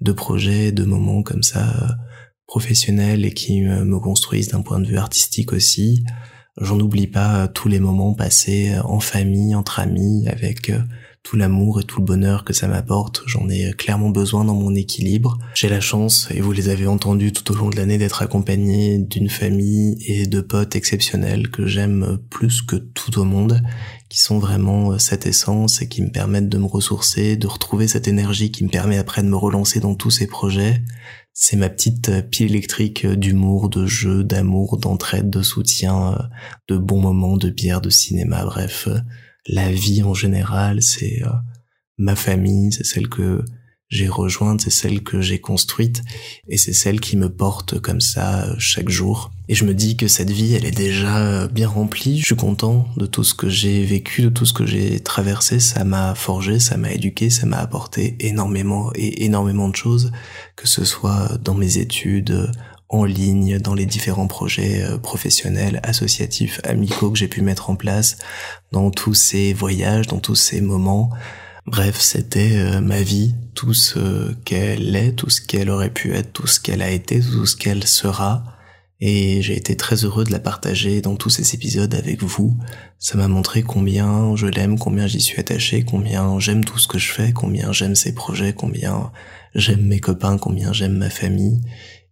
de 0.00 0.12
projets, 0.12 0.72
de 0.72 0.84
moments 0.84 1.22
comme 1.22 1.44
ça 1.44 1.96
professionnels 2.48 3.24
et 3.24 3.32
qui 3.32 3.62
me 3.62 3.98
construisent 3.98 4.48
d'un 4.48 4.60
point 4.60 4.78
de 4.78 4.86
vue 4.86 4.98
artistique 4.98 5.52
aussi. 5.52 6.04
J'en 6.60 6.78
oublie 6.78 7.06
pas 7.06 7.48
tous 7.48 7.68
les 7.68 7.80
moments 7.80 8.12
passés 8.12 8.74
en 8.84 9.00
famille, 9.00 9.54
entre 9.54 9.80
amis, 9.80 10.28
avec 10.28 10.68
euh, 10.68 10.80
tout 11.22 11.36
l'amour 11.36 11.80
et 11.80 11.84
tout 11.84 12.00
le 12.00 12.04
bonheur 12.04 12.44
que 12.44 12.52
ça 12.52 12.68
m'apporte. 12.68 13.22
J'en 13.26 13.48
ai 13.48 13.72
clairement 13.72 14.10
besoin 14.10 14.44
dans 14.44 14.54
mon 14.54 14.74
équilibre. 14.74 15.38
J'ai 15.54 15.70
la 15.70 15.80
chance, 15.80 16.28
et 16.30 16.40
vous 16.40 16.52
les 16.52 16.68
avez 16.68 16.86
entendus 16.86 17.32
tout 17.32 17.52
au 17.52 17.56
long 17.56 17.70
de 17.70 17.76
l'année, 17.76 17.96
d'être 17.96 18.20
accompagné 18.20 18.98
d'une 18.98 19.30
famille 19.30 19.96
et 20.06 20.26
de 20.26 20.40
potes 20.42 20.76
exceptionnels 20.76 21.50
que 21.50 21.66
j'aime 21.66 22.18
plus 22.28 22.60
que 22.60 22.76
tout 22.76 23.18
au 23.18 23.24
monde, 23.24 23.62
qui 24.12 24.18
sont 24.18 24.38
vraiment 24.38 24.92
euh, 24.92 24.98
cette 24.98 25.24
essence 25.24 25.80
et 25.80 25.88
qui 25.88 26.02
me 26.02 26.10
permettent 26.10 26.50
de 26.50 26.58
me 26.58 26.66
ressourcer, 26.66 27.38
de 27.38 27.46
retrouver 27.46 27.88
cette 27.88 28.06
énergie 28.06 28.52
qui 28.52 28.62
me 28.62 28.68
permet 28.68 28.98
après 28.98 29.22
de 29.22 29.28
me 29.28 29.36
relancer 29.36 29.80
dans 29.80 29.94
tous 29.94 30.10
ces 30.10 30.26
projets. 30.26 30.82
C'est 31.32 31.56
ma 31.56 31.70
petite 31.70 32.10
euh, 32.10 32.20
pile 32.20 32.50
électrique 32.50 33.06
euh, 33.06 33.16
d'humour, 33.16 33.70
de 33.70 33.86
jeu, 33.86 34.22
d'amour, 34.22 34.76
d'entraide, 34.76 35.30
de 35.30 35.40
soutien, 35.40 36.28
de 36.68 36.76
bons 36.76 37.00
moments, 37.00 37.38
de 37.38 37.48
bière, 37.48 37.80
de 37.80 37.88
cinéma, 37.88 38.44
bref, 38.44 38.86
la 39.46 39.72
vie 39.72 40.02
en 40.02 40.12
général, 40.12 40.82
c'est 40.82 41.22
ma 41.96 42.14
famille, 42.14 42.70
c'est 42.70 42.84
celle 42.84 43.08
que 43.08 43.42
j'ai 43.88 44.08
rejointe, 44.08 44.60
c'est 44.60 44.70
celle 44.70 45.02
que 45.02 45.22
j'ai 45.22 45.40
construite 45.40 46.02
et 46.48 46.58
c'est 46.58 46.74
celle 46.74 47.00
qui 47.00 47.16
me 47.16 47.34
porte 47.34 47.80
comme 47.80 48.02
ça 48.02 48.54
chaque 48.58 48.90
jour. 48.90 49.31
Et 49.52 49.54
je 49.54 49.66
me 49.66 49.74
dis 49.74 49.98
que 49.98 50.08
cette 50.08 50.30
vie, 50.30 50.54
elle 50.54 50.64
est 50.64 50.70
déjà 50.70 51.18
euh, 51.18 51.46
bien 51.46 51.68
remplie. 51.68 52.18
Je 52.20 52.24
suis 52.24 52.36
content 52.36 52.88
de 52.96 53.04
tout 53.04 53.22
ce 53.22 53.34
que 53.34 53.50
j'ai 53.50 53.84
vécu, 53.84 54.22
de 54.22 54.30
tout 54.30 54.46
ce 54.46 54.54
que 54.54 54.64
j'ai 54.64 54.98
traversé. 55.00 55.60
Ça 55.60 55.84
m'a 55.84 56.14
forgé, 56.14 56.58
ça 56.58 56.78
m'a 56.78 56.90
éduqué, 56.90 57.28
ça 57.28 57.44
m'a 57.44 57.58
apporté 57.58 58.16
énormément 58.20 58.90
et 58.94 59.26
énormément 59.26 59.68
de 59.68 59.76
choses, 59.76 60.10
que 60.56 60.66
ce 60.66 60.86
soit 60.86 61.36
dans 61.44 61.52
mes 61.52 61.76
études, 61.76 62.50
en 62.88 63.04
ligne, 63.04 63.58
dans 63.58 63.74
les 63.74 63.84
différents 63.84 64.26
projets 64.26 64.84
euh, 64.84 64.96
professionnels, 64.96 65.80
associatifs, 65.82 66.62
amicaux 66.64 67.10
que 67.10 67.18
j'ai 67.18 67.28
pu 67.28 67.42
mettre 67.42 67.68
en 67.68 67.76
place, 67.76 68.16
dans 68.72 68.90
tous 68.90 69.12
ces 69.12 69.52
voyages, 69.52 70.06
dans 70.06 70.20
tous 70.20 70.34
ces 70.34 70.62
moments. 70.62 71.10
Bref, 71.66 72.00
c'était 72.00 72.56
euh, 72.56 72.80
ma 72.80 73.02
vie, 73.02 73.34
tout 73.54 73.74
ce 73.74 74.32
qu'elle 74.46 74.96
est, 74.96 75.12
tout 75.12 75.28
ce 75.28 75.42
qu'elle 75.42 75.68
aurait 75.68 75.92
pu 75.92 76.14
être, 76.14 76.32
tout 76.32 76.46
ce 76.46 76.58
qu'elle 76.58 76.80
a 76.80 76.88
été, 76.88 77.20
tout 77.20 77.44
ce 77.44 77.54
qu'elle 77.54 77.86
sera. 77.86 78.51
Et 79.04 79.42
j'ai 79.42 79.56
été 79.56 79.76
très 79.76 80.04
heureux 80.04 80.22
de 80.22 80.30
la 80.30 80.38
partager 80.38 81.00
dans 81.00 81.16
tous 81.16 81.28
ces 81.28 81.56
épisodes 81.56 81.92
avec 81.92 82.22
vous. 82.22 82.56
Ça 83.00 83.18
m'a 83.18 83.26
montré 83.26 83.64
combien 83.64 84.36
je 84.36 84.46
l'aime, 84.46 84.78
combien 84.78 85.08
j'y 85.08 85.20
suis 85.20 85.40
attaché, 85.40 85.82
combien 85.82 86.38
j'aime 86.38 86.64
tout 86.64 86.78
ce 86.78 86.86
que 86.86 86.98
je 86.98 87.10
fais, 87.10 87.32
combien 87.32 87.72
j'aime 87.72 87.96
ses 87.96 88.14
projets, 88.14 88.52
combien 88.52 89.10
j'aime 89.56 89.84
mes 89.84 89.98
copains, 89.98 90.38
combien 90.38 90.72
j'aime 90.72 90.96
ma 90.98 91.10
famille. 91.10 91.62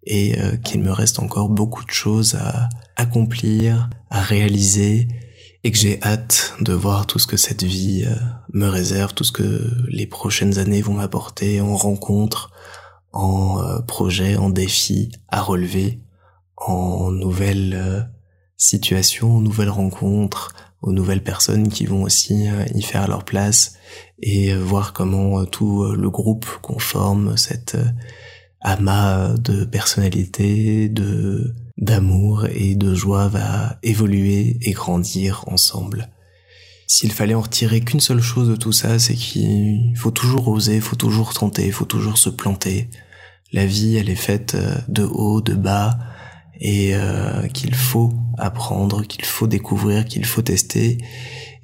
Et 0.03 0.37
euh, 0.41 0.57
qu'il 0.57 0.83
me 0.83 0.91
reste 0.91 1.21
encore 1.21 1.49
beaucoup 1.49 1.85
de 1.85 1.93
choses 1.93 2.35
à 2.35 2.69
accomplir, 2.97 3.89
à 4.11 4.21
réaliser. 4.21 5.07
Et 5.63 5.71
que 5.71 5.79
j'ai 5.79 6.03
hâte 6.03 6.55
de 6.61 6.73
voir 6.73 7.07
tout 7.07 7.21
ce 7.21 7.29
que 7.29 7.37
cette 7.37 7.63
vie 7.63 8.03
euh, 8.05 8.17
me 8.53 8.67
réserve, 8.67 9.15
tout 9.15 9.23
ce 9.23 9.31
que 9.31 9.71
les 9.87 10.07
prochaines 10.07 10.59
années 10.59 10.83
vont 10.83 10.95
m'apporter 10.95 11.61
en 11.61 11.77
rencontres, 11.77 12.51
en 13.13 13.63
euh, 13.63 13.79
projets, 13.79 14.35
en 14.35 14.51
défis 14.51 15.13
à 15.29 15.41
relever, 15.41 16.01
en 16.61 17.11
nouvelles 17.11 18.09
situations, 18.57 19.39
en 19.39 19.41
nouvelles 19.41 19.71
rencontres, 19.71 20.55
aux 20.83 20.93
nouvelles 20.93 21.25
personnes 21.25 21.69
qui 21.69 21.87
vont 21.87 22.03
aussi 22.03 22.47
y 22.75 22.83
faire 22.83 23.09
leur 23.09 23.25
place 23.25 23.75
et 24.23 24.55
voir 24.55 24.93
comment 24.93 25.45
tout 25.45 25.85
le 25.85 26.11
groupe 26.11 26.47
qu'on 26.63 26.79
forme, 26.79 27.37
cette 27.37 27.77
amas 28.61 29.35
de 29.39 29.65
personnalité, 29.65 30.89
de 30.89 31.55
d'amour 31.81 32.47
et 32.53 32.75
de 32.75 32.95
joie 32.95 33.29
va 33.29 33.79
évoluer 33.83 34.59
et 34.61 34.73
grandir 34.73 35.45
ensemble. 35.47 36.11
S'il 36.87 37.13
fallait 37.13 37.35
en 37.35 37.41
retirer 37.41 37.81
qu'une 37.81 38.01
seule 38.01 38.21
chose 38.21 38.49
de 38.49 38.57
tout 38.57 38.73
ça, 38.73 38.99
c'est 38.99 39.15
qu'il 39.15 39.97
faut 39.97 40.11
toujours 40.11 40.49
oser, 40.49 40.81
faut 40.81 40.97
toujours 40.97 41.33
tenter, 41.33 41.71
faut 41.71 41.85
toujours 41.87 42.19
se 42.19 42.29
planter. 42.29 42.91
La 43.53 43.65
vie, 43.65 43.97
elle 43.97 44.11
est 44.11 44.15
faite 44.15 44.55
euh, 44.55 44.77
de 44.89 45.05
haut, 45.05 45.41
de 45.41 45.55
bas, 45.55 45.99
et 46.61 46.95
euh, 46.95 47.49
qu'il 47.49 47.75
faut 47.75 48.13
apprendre, 48.39 49.03
qu'il 49.03 49.25
faut 49.25 49.47
découvrir, 49.47 50.05
qu'il 50.05 50.27
faut 50.27 50.43
tester, 50.43 50.99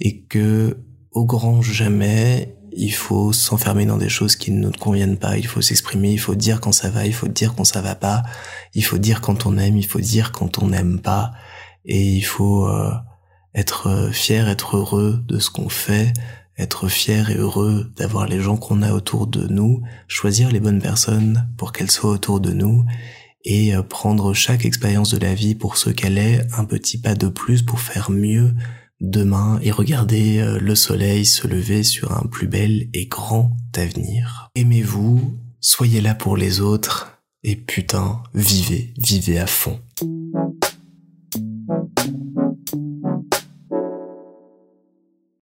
et 0.01 0.23
que 0.23 0.79
au 1.13 1.25
grand 1.25 1.63
jamais, 1.63 2.57
il 2.73 2.93
faut 2.93 3.33
s'enfermer 3.33 3.87
dans 3.87 3.97
des 3.97 4.09
choses 4.09 4.37
qui 4.37 4.51
ne 4.51 4.61
nous 4.61 4.73
conviennent 4.73 5.17
pas, 5.17 5.39
il 5.39 5.47
faut 5.47 5.63
s'exprimer, 5.63 6.13
il 6.13 6.19
faut 6.19 6.35
dire 6.35 6.61
quand 6.61 6.73
ça 6.73 6.91
va, 6.91 7.07
il 7.07 7.15
faut 7.15 7.29
dire 7.29 7.55
quand 7.55 7.65
ça 7.65 7.81
va 7.81 7.95
pas, 7.95 8.23
il 8.75 8.85
faut 8.85 8.99
dire 8.99 9.21
quand 9.21 9.47
on 9.47 9.57
aime, 9.57 9.77
il 9.77 9.87
faut 9.87 10.01
dire 10.01 10.33
quand 10.33 10.63
on 10.63 10.69
n'aime 10.69 11.01
pas, 11.01 11.33
et 11.85 12.03
il 12.03 12.23
faut 12.25 12.67
euh, 12.67 12.93
être 13.55 14.11
fier, 14.13 14.49
être 14.49 14.77
heureux 14.77 15.23
de 15.27 15.39
ce 15.39 15.51
qu'on 15.51 15.71
fait, 15.71 16.13
être 16.59 16.89
fier 16.89 17.31
et 17.31 17.37
heureux 17.37 17.93
d'avoir 17.97 18.27
les 18.27 18.41
gens 18.41 18.57
qu'on 18.57 18.83
a 18.83 18.93
autour 18.93 19.27
de 19.27 19.47
nous, 19.47 19.83
choisir 20.09 20.51
les 20.51 20.61
bonnes 20.61 20.81
personnes 20.81 21.49
pour 21.57 21.73
qu'elles 21.73 21.91
soient 21.91 22.11
autour 22.11 22.41
de 22.41 22.53
nous, 22.53 22.85
et 23.47 23.75
euh, 23.75 23.83
prendre 23.83 24.35
chaque 24.35 24.67
expérience 24.67 25.11
de 25.13 25.19
la 25.19 25.35
vie 25.35 25.55
pour 25.55 25.79
ce 25.79 25.89
qu'elle 25.89 26.19
est, 26.19 26.47
un 26.59 26.65
petit 26.65 27.01
pas 27.01 27.15
de 27.15 27.29
plus 27.29 27.63
pour 27.63 27.81
faire 27.81 28.11
mieux, 28.11 28.53
demain 29.01 29.59
et 29.63 29.71
regarder 29.71 30.39
euh, 30.39 30.59
le 30.59 30.75
soleil 30.75 31.25
se 31.25 31.47
lever 31.47 31.83
sur 31.83 32.13
un 32.13 32.27
plus 32.27 32.49
bel 32.49 32.89
et 32.93 33.07
grand 33.07 33.57
avenir. 33.77 34.51
Aimez-vous, 34.55 35.39
soyez 35.61 36.01
là 36.01 36.15
pour 36.15 36.37
les 36.37 36.61
autres 36.61 37.23
et 37.45 37.57
putain, 37.57 38.23
vivez, 38.35 38.93
vivez 38.99 39.39
à 39.39 39.47
fond. 39.47 39.79